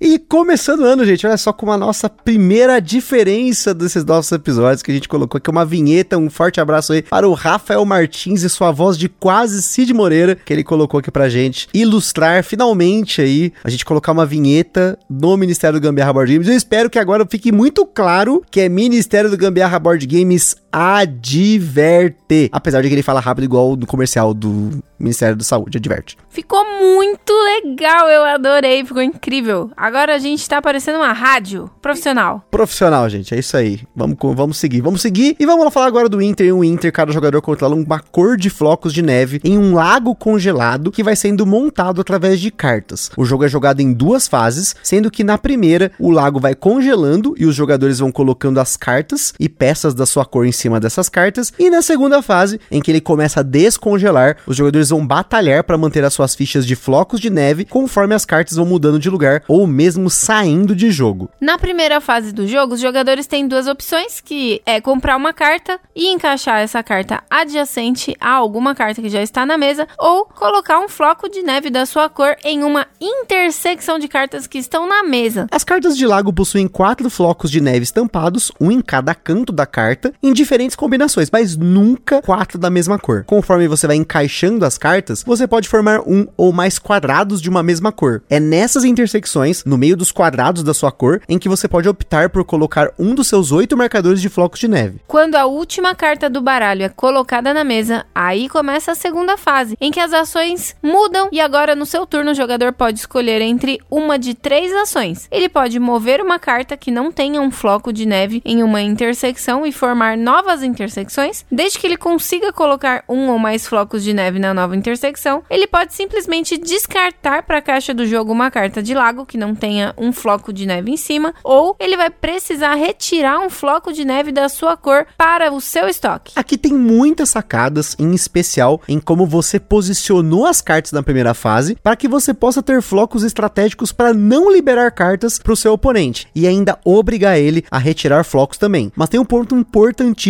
E 0.00 0.16
começando 0.16 0.80
o 0.80 0.84
ano, 0.84 1.04
gente, 1.04 1.26
olha 1.26 1.36
só 1.36 1.52
com 1.52 1.72
a 1.72 1.76
nossa 1.76 2.08
primeira 2.08 2.80
diferença 2.80 3.74
desses 3.74 4.04
nossos 4.04 4.30
episódios 4.30 4.80
que 4.80 4.92
a 4.92 4.94
gente 4.94 5.08
colocou 5.08 5.38
aqui 5.38 5.50
uma 5.50 5.64
vinheta, 5.64 6.16
um 6.16 6.30
forte 6.30 6.60
abraço 6.60 6.92
aí 6.92 7.02
para 7.02 7.28
o 7.28 7.34
Rafael 7.34 7.84
Martins 7.84 8.44
e 8.44 8.48
sua 8.48 8.70
voz 8.70 8.96
de 8.96 9.08
quase 9.08 9.60
Cid 9.60 9.92
Moreira, 9.92 10.36
que 10.36 10.52
ele 10.52 10.62
colocou 10.62 11.00
aqui 11.00 11.10
pra 11.10 11.28
gente 11.28 11.68
ilustrar 11.74 12.44
finalmente 12.44 13.20
aí, 13.20 13.52
a 13.64 13.70
gente 13.70 13.84
colocar 13.84 14.12
uma 14.12 14.24
vinheta 14.24 14.96
no 15.10 15.36
Ministério 15.36 15.80
do 15.80 15.82
Gambiarra 15.82 16.12
Board 16.12 16.32
Games. 16.32 16.48
Eu 16.48 16.54
espero 16.54 16.88
que 16.88 16.98
agora 16.98 17.26
fique 17.28 17.50
muito 17.50 17.84
claro 17.84 18.44
que 18.52 18.60
é 18.60 18.68
Ministério 18.68 19.28
do 19.28 19.36
Gambiarra 19.36 19.80
Board 19.80 20.06
Games 20.06 20.54
adverte. 20.72 22.48
Apesar 22.52 22.82
de 22.82 22.88
que 22.88 22.94
ele 22.94 23.02
fala 23.02 23.20
rápido 23.20 23.44
igual 23.44 23.76
no 23.76 23.86
comercial 23.86 24.34
do 24.34 24.82
Ministério 24.98 25.36
da 25.36 25.44
Saúde, 25.44 25.78
adverte. 25.78 26.16
Ficou 26.28 26.64
muito 26.64 27.32
legal, 27.32 28.08
eu 28.08 28.24
adorei, 28.24 28.84
ficou 28.84 29.02
incrível. 29.02 29.70
Agora 29.76 30.14
a 30.14 30.18
gente 30.18 30.48
tá 30.48 30.60
parecendo 30.60 30.98
uma 30.98 31.12
rádio 31.12 31.70
profissional. 31.80 32.44
Profissional, 32.50 33.08
gente, 33.08 33.34
é 33.34 33.38
isso 33.38 33.56
aí. 33.56 33.80
Vamos, 33.94 34.16
vamos 34.34 34.56
seguir, 34.56 34.80
vamos 34.80 35.00
seguir. 35.00 35.36
E 35.38 35.46
vamos 35.46 35.64
lá 35.64 35.70
falar 35.70 35.86
agora 35.86 36.08
do 36.08 36.20
Inter. 36.20 36.54
O 36.54 36.64
Inter, 36.64 36.92
cada 36.92 37.12
jogador 37.12 37.40
controla 37.40 37.74
uma 37.74 38.00
cor 38.00 38.36
de 38.36 38.50
flocos 38.50 38.92
de 38.92 39.02
neve 39.02 39.40
em 39.44 39.56
um 39.56 39.74
lago 39.74 40.14
congelado 40.14 40.90
que 40.90 41.02
vai 41.02 41.14
sendo 41.16 41.46
montado 41.46 42.00
através 42.00 42.40
de 42.40 42.50
cartas. 42.50 43.10
O 43.16 43.24
jogo 43.24 43.44
é 43.44 43.48
jogado 43.48 43.80
em 43.80 43.92
duas 43.92 44.26
fases, 44.26 44.74
sendo 44.82 45.10
que 45.10 45.24
na 45.24 45.38
primeira 45.38 45.92
o 45.98 46.10
lago 46.10 46.40
vai 46.40 46.54
congelando 46.54 47.34
e 47.38 47.46
os 47.46 47.54
jogadores 47.54 47.98
vão 47.98 48.10
colocando 48.10 48.58
as 48.58 48.76
cartas 48.76 49.32
e 49.38 49.48
peças 49.48 49.94
da 49.94 50.06
sua 50.06 50.24
cor 50.24 50.46
em 50.46 50.52
cima 50.58 50.80
dessas 50.80 51.08
cartas. 51.08 51.52
E 51.58 51.70
na 51.70 51.82
segunda 51.82 52.20
fase, 52.20 52.60
em 52.70 52.82
que 52.82 52.90
ele 52.90 53.00
começa 53.00 53.40
a 53.40 53.42
descongelar, 53.42 54.36
os 54.46 54.56
jogadores 54.56 54.90
vão 54.90 55.06
batalhar 55.06 55.64
para 55.64 55.78
manter 55.78 56.04
as 56.04 56.12
suas 56.12 56.34
fichas 56.34 56.66
de 56.66 56.76
flocos 56.76 57.20
de 57.20 57.30
neve 57.30 57.64
conforme 57.64 58.14
as 58.14 58.24
cartas 58.24 58.56
vão 58.56 58.66
mudando 58.66 58.98
de 58.98 59.08
lugar 59.08 59.42
ou 59.48 59.66
mesmo 59.66 60.10
saindo 60.10 60.74
de 60.74 60.90
jogo. 60.90 61.30
Na 61.40 61.58
primeira 61.58 62.00
fase 62.00 62.32
do 62.32 62.46
jogo, 62.46 62.74
os 62.74 62.80
jogadores 62.80 63.26
têm 63.26 63.46
duas 63.46 63.66
opções, 63.66 64.20
que 64.20 64.60
é 64.66 64.80
comprar 64.80 65.16
uma 65.16 65.32
carta 65.32 65.78
e 65.94 66.08
encaixar 66.08 66.60
essa 66.60 66.82
carta 66.82 67.22
adjacente 67.30 68.16
a 68.20 68.32
alguma 68.32 68.74
carta 68.74 69.00
que 69.00 69.08
já 69.08 69.22
está 69.22 69.46
na 69.46 69.56
mesa, 69.56 69.86
ou 69.98 70.24
colocar 70.24 70.78
um 70.80 70.88
floco 70.88 71.28
de 71.28 71.42
neve 71.42 71.70
da 71.70 71.86
sua 71.86 72.08
cor 72.08 72.36
em 72.44 72.62
uma 72.64 72.86
intersecção 73.00 73.98
de 73.98 74.08
cartas 74.08 74.46
que 74.46 74.58
estão 74.58 74.88
na 74.88 75.02
mesa. 75.02 75.46
As 75.50 75.64
cartas 75.64 75.96
de 75.96 76.06
lago 76.06 76.32
possuem 76.32 76.66
quatro 76.66 77.08
flocos 77.08 77.50
de 77.50 77.60
neve 77.60 77.84
estampados, 77.84 78.50
um 78.60 78.70
em 78.70 78.80
cada 78.80 79.14
canto 79.14 79.52
da 79.52 79.66
carta, 79.66 80.12
em 80.22 80.32
diferentes 80.48 80.74
combinações, 80.74 81.28
mas 81.30 81.58
nunca 81.58 82.22
quatro 82.22 82.58
da 82.58 82.70
mesma 82.70 82.98
cor. 82.98 83.22
Conforme 83.24 83.68
você 83.68 83.86
vai 83.86 83.96
encaixando 83.96 84.64
as 84.64 84.78
cartas, 84.78 85.22
você 85.22 85.46
pode 85.46 85.68
formar 85.68 86.00
um 86.00 86.26
ou 86.38 86.54
mais 86.54 86.78
quadrados 86.78 87.42
de 87.42 87.50
uma 87.50 87.62
mesma 87.62 87.92
cor. 87.92 88.22
É 88.30 88.40
nessas 88.40 88.82
intersecções, 88.82 89.62
no 89.66 89.76
meio 89.76 89.94
dos 89.94 90.10
quadrados 90.10 90.62
da 90.62 90.72
sua 90.72 90.90
cor, 90.90 91.20
em 91.28 91.38
que 91.38 91.50
você 91.50 91.68
pode 91.68 91.86
optar 91.86 92.30
por 92.30 92.44
colocar 92.44 92.90
um 92.98 93.14
dos 93.14 93.28
seus 93.28 93.52
oito 93.52 93.76
marcadores 93.76 94.22
de 94.22 94.30
flocos 94.30 94.58
de 94.58 94.68
neve. 94.68 95.02
Quando 95.06 95.34
a 95.34 95.44
última 95.44 95.94
carta 95.94 96.30
do 96.30 96.40
baralho 96.40 96.82
é 96.82 96.88
colocada 96.88 97.52
na 97.52 97.62
mesa, 97.62 98.06
aí 98.14 98.48
começa 98.48 98.92
a 98.92 98.94
segunda 98.94 99.36
fase, 99.36 99.76
em 99.78 99.90
que 99.90 100.00
as 100.00 100.14
ações 100.14 100.74
mudam 100.82 101.28
e 101.30 101.42
agora 101.42 101.76
no 101.76 101.84
seu 101.84 102.06
turno 102.06 102.30
o 102.30 102.34
jogador 102.34 102.72
pode 102.72 103.00
escolher 103.00 103.42
entre 103.42 103.78
uma 103.90 104.18
de 104.18 104.32
três 104.32 104.72
ações. 104.72 105.28
Ele 105.30 105.50
pode 105.50 105.78
mover 105.78 106.22
uma 106.22 106.38
carta 106.38 106.74
que 106.74 106.90
não 106.90 107.12
tenha 107.12 107.38
um 107.38 107.50
floco 107.50 107.92
de 107.92 108.06
neve 108.06 108.40
em 108.46 108.62
uma 108.62 108.80
intersecção 108.80 109.66
e 109.66 109.72
formar 109.72 110.16
novas 110.38 110.62
intersecções, 110.62 111.44
desde 111.50 111.80
que 111.80 111.86
ele 111.86 111.96
consiga 111.96 112.52
colocar 112.52 113.02
um 113.08 113.28
ou 113.28 113.40
mais 113.40 113.66
flocos 113.66 114.04
de 114.04 114.14
neve 114.14 114.38
na 114.38 114.54
nova 114.54 114.76
intersecção, 114.76 115.42
ele 115.50 115.66
pode 115.66 115.92
simplesmente 115.92 116.56
descartar 116.56 117.42
para 117.42 117.58
a 117.58 117.62
caixa 117.62 117.92
do 117.92 118.06
jogo 118.06 118.30
uma 118.30 118.48
carta 118.48 118.80
de 118.80 118.94
lago 118.94 119.26
que 119.26 119.36
não 119.36 119.52
tenha 119.52 119.92
um 119.98 120.12
floco 120.12 120.52
de 120.52 120.64
neve 120.64 120.92
em 120.92 120.96
cima, 120.96 121.34
ou 121.42 121.74
ele 121.80 121.96
vai 121.96 122.08
precisar 122.08 122.76
retirar 122.76 123.40
um 123.40 123.50
floco 123.50 123.92
de 123.92 124.04
neve 124.04 124.30
da 124.30 124.48
sua 124.48 124.76
cor 124.76 125.08
para 125.16 125.52
o 125.52 125.60
seu 125.60 125.88
estoque. 125.88 126.32
Aqui 126.36 126.56
tem 126.56 126.72
muitas 126.72 127.30
sacadas, 127.30 127.96
em 127.98 128.14
especial 128.14 128.80
em 128.88 129.00
como 129.00 129.26
você 129.26 129.58
posicionou 129.58 130.46
as 130.46 130.60
cartas 130.60 130.92
na 130.92 131.02
primeira 131.02 131.34
fase, 131.34 131.76
para 131.82 131.96
que 131.96 132.06
você 132.06 132.32
possa 132.32 132.62
ter 132.62 132.80
flocos 132.80 133.24
estratégicos 133.24 133.90
para 133.90 134.14
não 134.14 134.52
liberar 134.52 134.92
cartas 134.92 135.36
para 135.36 135.52
o 135.52 135.56
seu 135.56 135.72
oponente 135.72 136.28
e 136.32 136.46
ainda 136.46 136.78
obrigar 136.84 137.40
ele 137.40 137.64
a 137.72 137.78
retirar 137.78 138.22
flocos 138.22 138.56
também. 138.56 138.92
Mas 138.94 139.08
tem 139.08 139.18
um 139.18 139.24
ponto 139.24 139.56
importantíssimo 139.56 140.27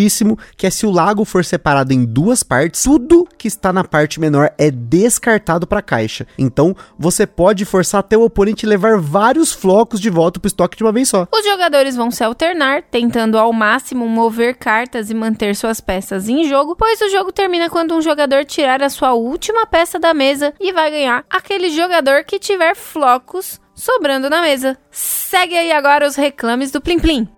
que 0.57 0.67
é 0.67 0.71
se 0.71 0.87
o 0.87 0.91
lago 0.91 1.25
for 1.25 1.45
separado 1.45 1.93
em 1.93 2.05
duas 2.05 2.43
partes, 2.43 2.83
tudo 2.83 3.27
que 3.37 3.49
está 3.49 3.73
na 3.73 3.85
parte 3.85 4.21
menor 4.21 4.53
é 4.59 4.71
descartado 4.71 5.67
para 5.67 5.81
a 5.81 5.83
caixa. 5.83 6.27
Então 6.39 6.75
você 6.99 7.27
pode 7.27 7.65
forçar 7.65 8.01
até 8.01 8.17
o 8.17 8.23
oponente 8.23 8.67
levar 8.67 8.99
vários 8.99 9.53
flocos 9.53 10.01
de 10.01 10.11
volta 10.11 10.39
para 10.39 10.47
o 10.47 10.49
estoque 10.49 10.77
de 10.77 10.85
uma 10.85 10.93
vez 10.93 11.09
só. 11.09 11.27
Os 11.33 11.45
jogadores 11.45 11.97
vão 11.97 12.11
se 12.11 12.23
alternar, 12.23 12.83
tentando 12.83 13.39
ao 13.39 13.53
máximo 13.53 14.07
mover 14.07 14.57
cartas 14.57 15.11
e 15.11 15.15
manter 15.15 15.55
suas 15.57 15.81
peças 15.81 16.29
em 16.29 16.45
jogo, 16.49 16.77
pois 16.77 17.01
o 17.01 17.11
jogo 17.11 17.33
termina 17.33 17.71
quando 17.71 17.95
um 17.95 18.03
jogador 18.03 18.45
tirar 18.45 18.83
a 18.83 18.91
sua 18.91 19.13
última 19.15 19.67
peça 19.67 19.99
da 19.99 20.13
mesa 20.15 20.53
e 20.61 20.73
vai 20.73 20.91
ganhar 20.91 21.25
aquele 21.31 21.71
jogador 21.71 22.25
que 22.25 22.39
tiver 22.39 22.75
flocos 22.75 23.61
sobrando 23.75 24.29
na 24.29 24.43
mesa. 24.43 24.77
Segue 24.91 25.57
aí 25.57 25.73
agora 25.73 26.07
os 26.07 26.17
reclames 26.17 26.71
do 26.71 26.81
Plim 26.81 26.99
Plim. 26.99 27.38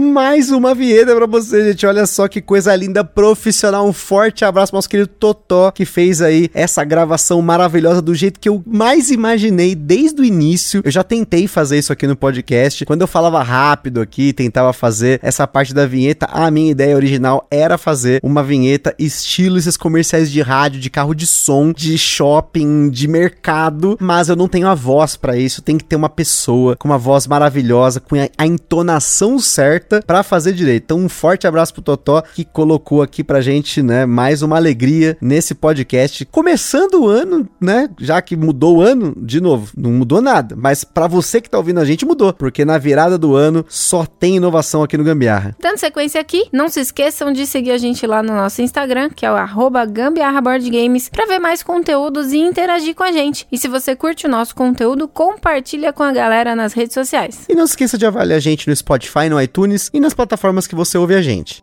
mais 0.00 0.50
uma 0.50 0.74
vinheta 0.74 1.14
pra 1.14 1.26
você, 1.26 1.68
gente. 1.68 1.86
Olha 1.86 2.06
só 2.06 2.26
que 2.26 2.40
coisa 2.40 2.74
linda, 2.74 3.04
profissional. 3.04 3.86
Um 3.86 3.92
forte 3.92 4.44
abraço 4.44 4.74
nosso 4.74 4.88
querido 4.88 5.08
Totó, 5.08 5.70
que 5.70 5.84
fez 5.84 6.22
aí 6.22 6.48
essa 6.54 6.82
gravação 6.82 7.42
maravilhosa 7.42 8.00
do 8.00 8.14
jeito 8.14 8.40
que 8.40 8.48
eu 8.48 8.62
mais 8.66 9.10
imaginei 9.10 9.74
desde 9.74 10.22
o 10.22 10.24
início. 10.24 10.80
Eu 10.84 10.90
já 10.90 11.04
tentei 11.04 11.46
fazer 11.46 11.78
isso 11.78 11.92
aqui 11.92 12.06
no 12.06 12.16
podcast. 12.16 12.86
Quando 12.86 13.02
eu 13.02 13.06
falava 13.06 13.42
rápido 13.42 14.00
aqui, 14.00 14.32
tentava 14.32 14.72
fazer 14.72 15.20
essa 15.22 15.46
parte 15.46 15.74
da 15.74 15.86
vinheta, 15.86 16.26
a 16.30 16.50
minha 16.50 16.70
ideia 16.70 16.96
original 16.96 17.46
era 17.50 17.76
fazer 17.76 18.20
uma 18.22 18.42
vinheta 18.42 18.94
estilo 18.98 19.58
esses 19.58 19.76
comerciais 19.76 20.30
de 20.30 20.40
rádio, 20.40 20.80
de 20.80 20.88
carro 20.88 21.14
de 21.14 21.26
som, 21.26 21.72
de 21.72 21.98
shopping, 21.98 22.88
de 22.88 23.06
mercado, 23.06 23.98
mas 24.00 24.28
eu 24.30 24.36
não 24.36 24.48
tenho 24.48 24.66
a 24.66 24.74
voz 24.74 25.16
para 25.16 25.36
isso. 25.36 25.60
Tem 25.60 25.76
que 25.76 25.84
ter 25.84 25.96
uma 25.96 26.08
pessoa 26.08 26.74
com 26.76 26.88
uma 26.88 26.98
voz 26.98 27.26
maravilhosa, 27.26 28.00
com 28.00 28.16
a 28.16 28.46
entonação 28.46 29.38
certa 29.38 29.89
certa 29.90 30.02
pra 30.06 30.22
fazer 30.22 30.52
direito. 30.52 30.84
Então, 30.84 30.98
um 30.98 31.08
forte 31.08 31.46
abraço 31.46 31.74
pro 31.74 31.82
Totó 31.82 32.22
que 32.22 32.44
colocou 32.44 33.02
aqui 33.02 33.24
pra 33.24 33.40
gente, 33.40 33.82
né, 33.82 34.06
mais 34.06 34.42
uma 34.42 34.56
alegria 34.56 35.16
nesse 35.20 35.54
podcast. 35.54 36.24
Começando 36.26 37.02
o 37.02 37.08
ano, 37.08 37.48
né, 37.60 37.88
já 37.98 38.22
que 38.22 38.36
mudou 38.36 38.76
o 38.76 38.80
ano, 38.80 39.14
de 39.16 39.40
novo, 39.40 39.72
não 39.76 39.90
mudou 39.90 40.20
nada, 40.20 40.54
mas 40.56 40.84
pra 40.84 41.08
você 41.08 41.40
que 41.40 41.50
tá 41.50 41.58
ouvindo 41.58 41.80
a 41.80 41.84
gente, 41.84 42.06
mudou, 42.06 42.32
porque 42.32 42.64
na 42.64 42.78
virada 42.78 43.18
do 43.18 43.34
ano 43.34 43.64
só 43.68 44.06
tem 44.06 44.36
inovação 44.36 44.82
aqui 44.82 44.96
no 44.96 45.04
Gambiarra. 45.04 45.56
Dando 45.60 45.78
sequência 45.78 46.20
aqui, 46.20 46.46
não 46.52 46.68
se 46.68 46.80
esqueçam 46.80 47.32
de 47.32 47.46
seguir 47.46 47.72
a 47.72 47.78
gente 47.78 48.06
lá 48.06 48.22
no 48.22 48.34
nosso 48.34 48.62
Instagram, 48.62 49.10
que 49.10 49.26
é 49.26 49.32
o 49.32 49.34
arroba 49.34 49.84
gambiarraboardgames, 49.84 51.08
pra 51.08 51.26
ver 51.26 51.38
mais 51.38 51.62
conteúdos 51.62 52.32
e 52.32 52.38
interagir 52.38 52.94
com 52.94 53.02
a 53.02 53.12
gente. 53.12 53.46
E 53.50 53.58
se 53.58 53.66
você 53.66 53.96
curte 53.96 54.26
o 54.26 54.30
nosso 54.30 54.54
conteúdo, 54.54 55.08
compartilha 55.08 55.92
com 55.92 56.02
a 56.02 56.12
galera 56.12 56.54
nas 56.54 56.72
redes 56.72 56.94
sociais. 56.94 57.46
E 57.48 57.54
não 57.54 57.66
se 57.66 57.72
esqueça 57.72 57.96
de 57.96 58.06
avaliar 58.06 58.36
a 58.36 58.40
gente 58.40 58.68
no 58.68 58.76
Spotify, 58.76 59.28
no 59.28 59.40
iTunes 59.40 59.79
e 59.94 60.00
nas 60.00 60.12
plataformas 60.12 60.66
que 60.66 60.74
você 60.74 60.98
ouve 60.98 61.14
a 61.14 61.22
gente. 61.22 61.62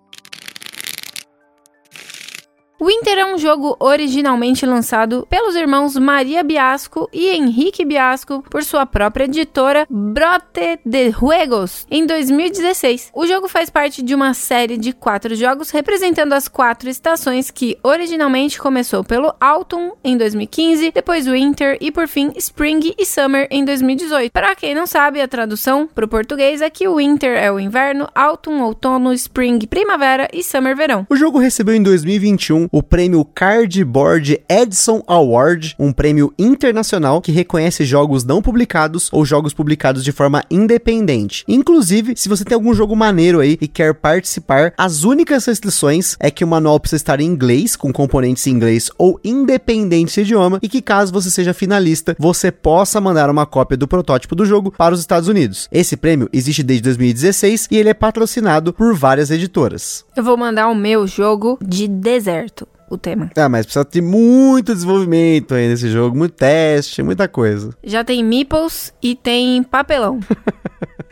Winter 2.87 3.17
é 3.17 3.25
um 3.25 3.37
jogo 3.37 3.75
originalmente 3.81 4.65
lançado 4.65 5.27
pelos 5.29 5.57
irmãos 5.57 5.97
Maria 5.97 6.41
Biasco 6.41 7.09
e 7.11 7.27
Henrique 7.27 7.83
Biasco 7.83 8.41
por 8.49 8.63
sua 8.63 8.85
própria 8.85 9.25
editora 9.25 9.85
Brote 9.89 10.79
de 10.85 11.11
Juegos 11.11 11.85
em 11.91 12.05
2016. 12.05 13.11
O 13.13 13.27
jogo 13.27 13.49
faz 13.49 13.69
parte 13.69 14.01
de 14.01 14.15
uma 14.15 14.33
série 14.33 14.77
de 14.77 14.93
quatro 14.93 15.35
jogos 15.35 15.69
representando 15.69 16.31
as 16.31 16.47
quatro 16.47 16.89
estações 16.89 17.51
que 17.51 17.77
originalmente 17.83 18.57
começou 18.57 19.03
pelo 19.03 19.35
Autumn 19.37 19.91
em 20.01 20.15
2015, 20.15 20.93
depois 20.93 21.27
Winter 21.27 21.77
e 21.81 21.91
por 21.91 22.07
fim 22.07 22.31
Spring 22.37 22.95
e 22.97 23.05
Summer 23.05 23.49
em 23.51 23.65
2018. 23.65 24.31
Para 24.31 24.55
quem 24.55 24.73
não 24.73 24.87
sabe, 24.87 25.19
a 25.19 25.27
tradução 25.27 25.89
para 25.93 26.05
o 26.05 26.07
português 26.07 26.61
é 26.61 26.69
que 26.69 26.87
o 26.87 26.95
Winter 26.95 27.37
é 27.37 27.51
o 27.51 27.59
inverno, 27.59 28.07
Autumn 28.15 28.61
outono, 28.61 29.11
Spring 29.11 29.59
primavera 29.67 30.29
e 30.31 30.41
Summer 30.41 30.73
verão. 30.73 31.05
O 31.09 31.17
jogo 31.17 31.37
recebeu 31.37 31.75
em 31.75 31.83
2021 31.83 32.76
o 32.77 32.83
prêmio 32.83 33.25
Cardboard 33.25 34.39
Edison 34.47 35.01
Award, 35.07 35.75
um 35.79 35.91
prêmio 35.91 36.31
internacional 36.37 37.19
que 37.19 37.31
reconhece 37.31 37.83
jogos 37.83 38.23
não 38.23 38.39
publicados 38.39 39.09
ou 39.11 39.25
jogos 39.25 39.51
publicados 39.51 40.03
de 40.03 40.11
forma 40.11 40.43
independente. 40.51 41.43
Inclusive, 41.47 42.13
se 42.15 42.29
você 42.29 42.45
tem 42.45 42.53
algum 42.53 42.75
jogo 42.75 42.95
maneiro 42.95 43.39
aí 43.39 43.57
e 43.59 43.67
quer 43.67 43.95
participar, 43.95 44.75
as 44.77 45.03
únicas 45.03 45.43
restrições 45.43 46.15
é 46.19 46.29
que 46.29 46.43
o 46.43 46.47
manual 46.47 46.79
precisa 46.79 46.97
estar 46.97 47.19
em 47.19 47.25
inglês, 47.25 47.75
com 47.75 47.91
componentes 47.91 48.45
em 48.45 48.51
inglês 48.51 48.91
ou 48.95 49.19
independente 49.23 50.13
de 50.13 50.21
idioma, 50.21 50.59
e 50.61 50.69
que 50.69 50.79
caso 50.79 51.11
você 51.11 51.31
seja 51.31 51.55
finalista, 51.55 52.15
você 52.19 52.51
possa 52.51 53.01
mandar 53.01 53.27
uma 53.27 53.47
cópia 53.47 53.75
do 53.75 53.87
protótipo 53.87 54.35
do 54.35 54.45
jogo 54.45 54.71
para 54.71 54.93
os 54.93 54.99
Estados 54.99 55.27
Unidos. 55.27 55.67
Esse 55.71 55.97
prêmio 55.97 56.29
existe 56.31 56.61
desde 56.61 56.83
2016 56.83 57.69
e 57.71 57.77
ele 57.77 57.89
é 57.89 57.95
patrocinado 57.95 58.71
por 58.71 58.93
várias 58.93 59.31
editoras. 59.31 60.05
Eu 60.15 60.23
vou 60.23 60.37
mandar 60.37 60.67
o 60.67 60.75
meu 60.75 61.07
jogo 61.07 61.57
de 61.59 61.87
deserto. 61.87 62.66
O 62.89 62.97
tema. 62.97 63.29
Ah, 63.35 63.49
mas 63.49 63.65
precisa 63.65 63.83
ter 63.83 64.01
muito 64.01 64.73
desenvolvimento 64.73 65.53
aí 65.53 65.67
nesse 65.67 65.89
jogo, 65.89 66.17
muito 66.17 66.33
teste, 66.33 67.03
muita 67.03 67.27
coisa. 67.27 67.71
Já 67.83 68.03
tem 68.03 68.23
meeples 68.23 68.93
e 69.03 69.13
tem 69.13 69.61
papelão. 69.63 70.19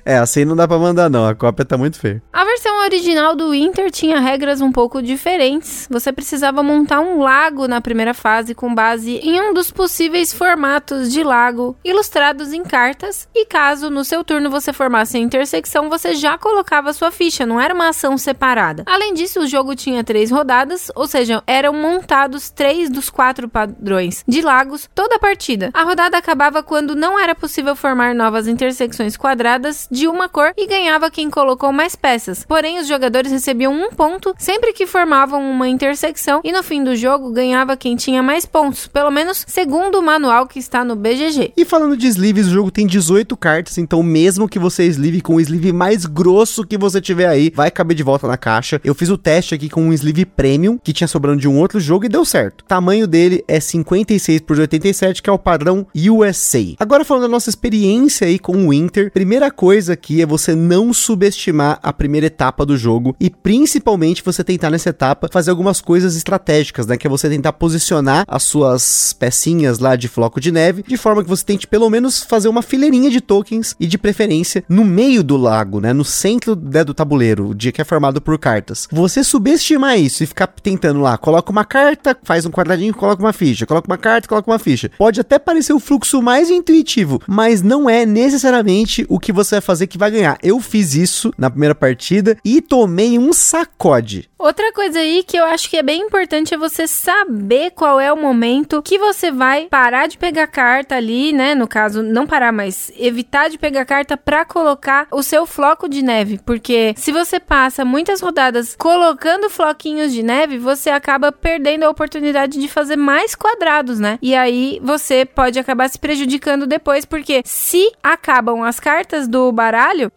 É, 0.06 0.18
assim 0.18 0.46
não 0.46 0.56
dá 0.56 0.68
pra 0.68 0.78
mandar 0.78 1.10
não, 1.10 1.28
a 1.28 1.34
cópia 1.34 1.66
tá 1.66 1.76
muito 1.76 2.00
feia. 2.00 2.22
A 2.32 2.46
versão 2.46 2.84
original 2.84 3.36
do 3.36 3.50
Winter 3.50 3.90
tinha 3.90 4.20
regras 4.20 4.62
um 4.62 4.72
pouco 4.72 5.02
diferentes. 5.02 5.88
Você 5.90 6.14
precisava 6.14 6.62
montar 6.62 7.02
um 7.02 7.20
lago 7.20 7.68
na 7.68 7.82
primeira 7.82 8.14
fase 8.14 8.54
com 8.54 8.74
base 8.74 9.18
em 9.18 9.42
um 9.42 9.54
dos 9.54 9.72
possíveis 9.72 10.32
formatos 10.32 11.12
de 11.12 11.24
lago 11.24 11.76
ilustrados 11.84 12.54
em 12.54 12.64
cartas. 12.64 13.28
E 13.34 13.48
caso 13.48 13.90
no 13.90 14.04
seu 14.06 14.24
turno 14.24 14.52
você 14.52 14.72
formasse 14.72 15.18
a 15.18 15.20
intersecção, 15.20 15.90
você 15.90 16.14
já 16.14 16.38
colocava 16.38 16.94
sua 16.94 17.10
ficha, 17.10 17.46
não 17.46 17.60
era 17.60 17.74
uma 17.74 17.90
ação 17.90 18.16
separada. 18.16 18.84
Além 18.86 19.14
disso, 19.14 19.40
o 19.40 19.48
jogo 19.48 19.76
tinha 19.76 20.04
três 20.04 20.30
rodadas, 20.30 20.92
ou 20.96 21.08
seja, 21.08 21.42
eram 21.48 21.74
montados 21.74 22.52
três 22.52 22.92
dos 22.92 23.10
quatro 23.10 23.50
padrões 23.50 24.24
de 24.28 24.42
lagos 24.42 24.88
toda 24.94 25.16
a 25.16 25.20
partida. 25.20 25.72
A 25.74 25.84
rodada 25.84 26.16
acabava 26.16 26.62
quando 26.62 26.96
não 26.96 27.20
era 27.20 27.34
possível 27.34 27.76
formar 27.76 28.14
novas 28.14 28.48
intersecções 28.48 29.18
quadradas 29.18 29.88
de 29.96 30.08
uma 30.08 30.28
cor 30.28 30.52
e 30.58 30.68
ganhava 30.68 31.10
quem 31.10 31.30
colocou 31.30 31.72
mais 31.72 31.96
peças. 31.96 32.46
Porém, 32.46 32.80
os 32.80 32.88
jogadores 32.88 33.32
recebiam 33.32 33.74
um 33.74 33.90
ponto 33.90 34.36
sempre 34.38 34.74
que 34.74 34.86
formavam 34.86 35.42
uma 35.42 35.70
intersecção 35.70 36.42
e 36.44 36.52
no 36.52 36.62
fim 36.62 36.84
do 36.84 36.96
jogo 36.96 37.32
ganhava 37.32 37.78
quem 37.78 37.96
tinha 37.96 38.22
mais 38.22 38.46
pontos, 38.46 38.88
pelo 38.88 39.10
menos 39.10 39.46
segundo 39.48 39.98
o 39.98 40.04
manual 40.04 40.48
que 40.48 40.60
está 40.60 40.84
no 40.84 40.96
BGG. 40.96 41.54
E 41.56 41.64
falando 41.64 41.96
de 41.96 42.08
sleeves, 42.08 42.48
o 42.48 42.52
jogo 42.52 42.70
tem 42.70 42.86
18 42.86 43.36
cartas, 43.38 43.78
então 43.78 44.04
mesmo 44.04 44.50
que 44.50 44.60
você 44.60 44.86
sleeve 44.88 45.22
com 45.22 45.36
o 45.36 45.42
sleeve 45.42 45.72
mais 45.72 46.06
grosso 46.06 46.66
que 46.66 46.78
você 46.78 47.00
tiver 47.00 47.28
aí, 47.28 47.52
vai 47.56 47.72
caber 47.72 47.96
de 47.96 48.04
volta 48.04 48.28
na 48.28 48.38
caixa. 48.38 48.82
Eu 48.84 48.94
fiz 48.94 49.10
o 49.10 49.18
teste 49.18 49.56
aqui 49.56 49.70
com 49.70 49.82
um 49.82 49.94
sleeve 49.94 50.26
premium 50.26 50.78
que 50.78 50.92
tinha 50.92 51.08
sobrando 51.08 51.40
de 51.40 51.48
um 51.48 51.58
outro 51.58 51.80
jogo 51.80 52.06
e 52.06 52.10
deu 52.10 52.26
certo. 52.26 52.62
O 52.62 52.66
tamanho 52.66 53.08
dele 53.08 53.44
é 53.48 53.62
56 53.62 54.42
por 54.42 54.60
87, 54.60 55.24
que 55.24 55.30
é 55.30 55.34
o 55.34 55.40
padrão 55.40 55.88
USA. 55.96 56.76
Agora 56.78 57.06
falando 57.06 57.24
da 57.24 57.30
nossa 57.30 57.50
experiência 57.50 58.28
aí 58.28 58.38
com 58.38 58.54
o 58.58 58.70
Winter, 58.72 59.10
primeira 59.12 59.50
coisa 59.50 59.85
aqui 59.90 60.22
é 60.22 60.26
você 60.26 60.56
não 60.56 60.94
subestimar 60.94 61.80
a 61.82 61.94
primeira 61.94 62.28
etapa 62.28 62.66
do 62.66 62.78
jogo 62.78 63.16
e 63.20 63.30
principalmente 63.30 64.24
você 64.24 64.44
tentar 64.44 64.70
nessa 64.70 64.90
etapa 64.90 65.30
fazer 65.32 65.52
algumas 65.52 65.82
coisas 65.82 66.16
estratégicas, 66.16 66.88
né, 66.88 66.98
que 66.98 67.08
é 67.08 67.10
você 67.10 67.30
tentar 67.30 67.54
posicionar 67.54 68.26
as 68.28 68.44
suas 68.44 69.14
pecinhas 69.14 69.80
lá 69.80 69.96
de 69.96 70.08
floco 70.08 70.40
de 70.40 70.52
neve 70.52 70.84
de 70.88 70.98
forma 70.98 71.24
que 71.24 71.30
você 71.30 71.44
tente 71.46 71.68
pelo 71.68 71.90
menos 71.90 72.24
fazer 72.24 72.48
uma 72.48 72.62
fileirinha 72.62 73.10
de 73.10 73.22
tokens 73.22 73.76
e 73.80 73.88
de 73.88 73.98
preferência 73.98 74.64
no 74.70 74.84
meio 74.84 75.24
do 75.24 75.38
lago, 75.38 75.80
né, 75.80 75.94
no 75.94 76.06
centro 76.06 76.56
né, 76.56 76.84
do 76.84 76.94
tabuleiro, 76.94 77.54
dia 77.54 77.72
que 77.72 77.82
é 77.82 77.86
formado 77.86 78.22
por 78.22 78.38
cartas. 78.40 78.88
Você 78.92 79.24
subestimar 79.24 80.00
isso 80.00 80.24
e 80.24 80.28
ficar 80.28 80.48
tentando 80.48 81.00
lá, 81.02 81.18
coloca 81.18 81.52
uma 81.52 81.66
carta, 81.66 82.18
faz 82.24 82.46
um 82.46 82.52
quadradinho, 82.52 82.94
coloca 82.94 83.22
uma 83.22 83.34
ficha, 83.34 83.66
coloca 83.66 83.90
uma 83.90 83.98
carta, 83.98 84.28
coloca 84.28 84.50
uma 84.50 84.60
ficha. 84.60 84.90
Pode 84.98 85.20
até 85.20 85.38
parecer 85.38 85.74
o 85.74 85.80
fluxo 85.80 86.22
mais 86.22 86.50
intuitivo, 86.50 87.22
mas 87.28 87.62
não 87.62 87.90
é 87.90 88.06
necessariamente 88.06 89.06
o 89.10 89.20
que 89.20 89.34
você 89.34 89.56
vai 89.56 89.62
fazer 89.62 89.75
que 89.88 89.98
vai 89.98 90.12
ganhar. 90.12 90.38
Eu 90.42 90.60
fiz 90.60 90.96
isso 90.96 91.34
na 91.38 91.50
primeira 91.50 91.76
partida 91.76 92.38
e 92.46 92.62
tomei 92.62 93.20
um 93.20 93.34
sacode. 93.34 94.30
Outra 94.38 94.72
coisa 94.74 95.00
aí 95.00 95.24
que 95.24 95.38
eu 95.38 95.46
acho 95.46 95.68
que 95.68 95.78
é 95.78 95.82
bem 95.82 96.02
importante 96.02 96.54
é 96.54 96.58
você 96.58 96.86
saber 96.88 97.72
qual 97.72 98.00
é 98.00 98.14
o 98.14 98.18
momento 98.18 98.82
que 98.82 99.00
você 99.00 99.32
vai 99.32 99.66
parar 99.66 100.08
de 100.08 100.20
pegar 100.20 100.46
carta 100.46 100.96
ali, 100.96 101.34
né? 101.34 101.56
No 101.56 101.68
caso, 101.68 102.04
não 102.04 102.28
parar, 102.28 102.52
mas 102.52 102.92
evitar 102.96 103.50
de 103.50 103.58
pegar 103.58 103.86
carta 103.86 104.16
para 104.16 104.46
colocar 104.46 105.08
o 105.12 105.24
seu 105.24 105.48
floco 105.48 105.90
de 105.90 106.04
neve, 106.04 106.40
porque 106.46 106.94
se 106.96 107.12
você 107.12 107.40
passa 107.40 107.84
muitas 107.84 108.22
rodadas 108.22 108.76
colocando 108.78 109.50
floquinhos 109.50 110.14
de 110.14 110.22
neve, 110.22 110.60
você 110.60 110.92
acaba 110.92 111.32
perdendo 111.32 111.84
a 111.84 111.90
oportunidade 111.90 112.60
de 112.60 112.68
fazer 112.68 112.98
mais 112.98 113.34
quadrados, 113.34 114.00
né? 114.00 114.20
E 114.22 114.36
aí 114.36 114.80
você 114.84 115.26
pode 115.26 115.58
acabar 115.58 115.90
se 115.90 115.98
prejudicando 115.98 116.68
depois, 116.68 117.04
porque 117.04 117.42
se 117.44 117.92
acabam 118.04 118.64
as 118.64 118.80
cartas 118.80 119.28
do 119.28 119.52
baralho 119.52 119.65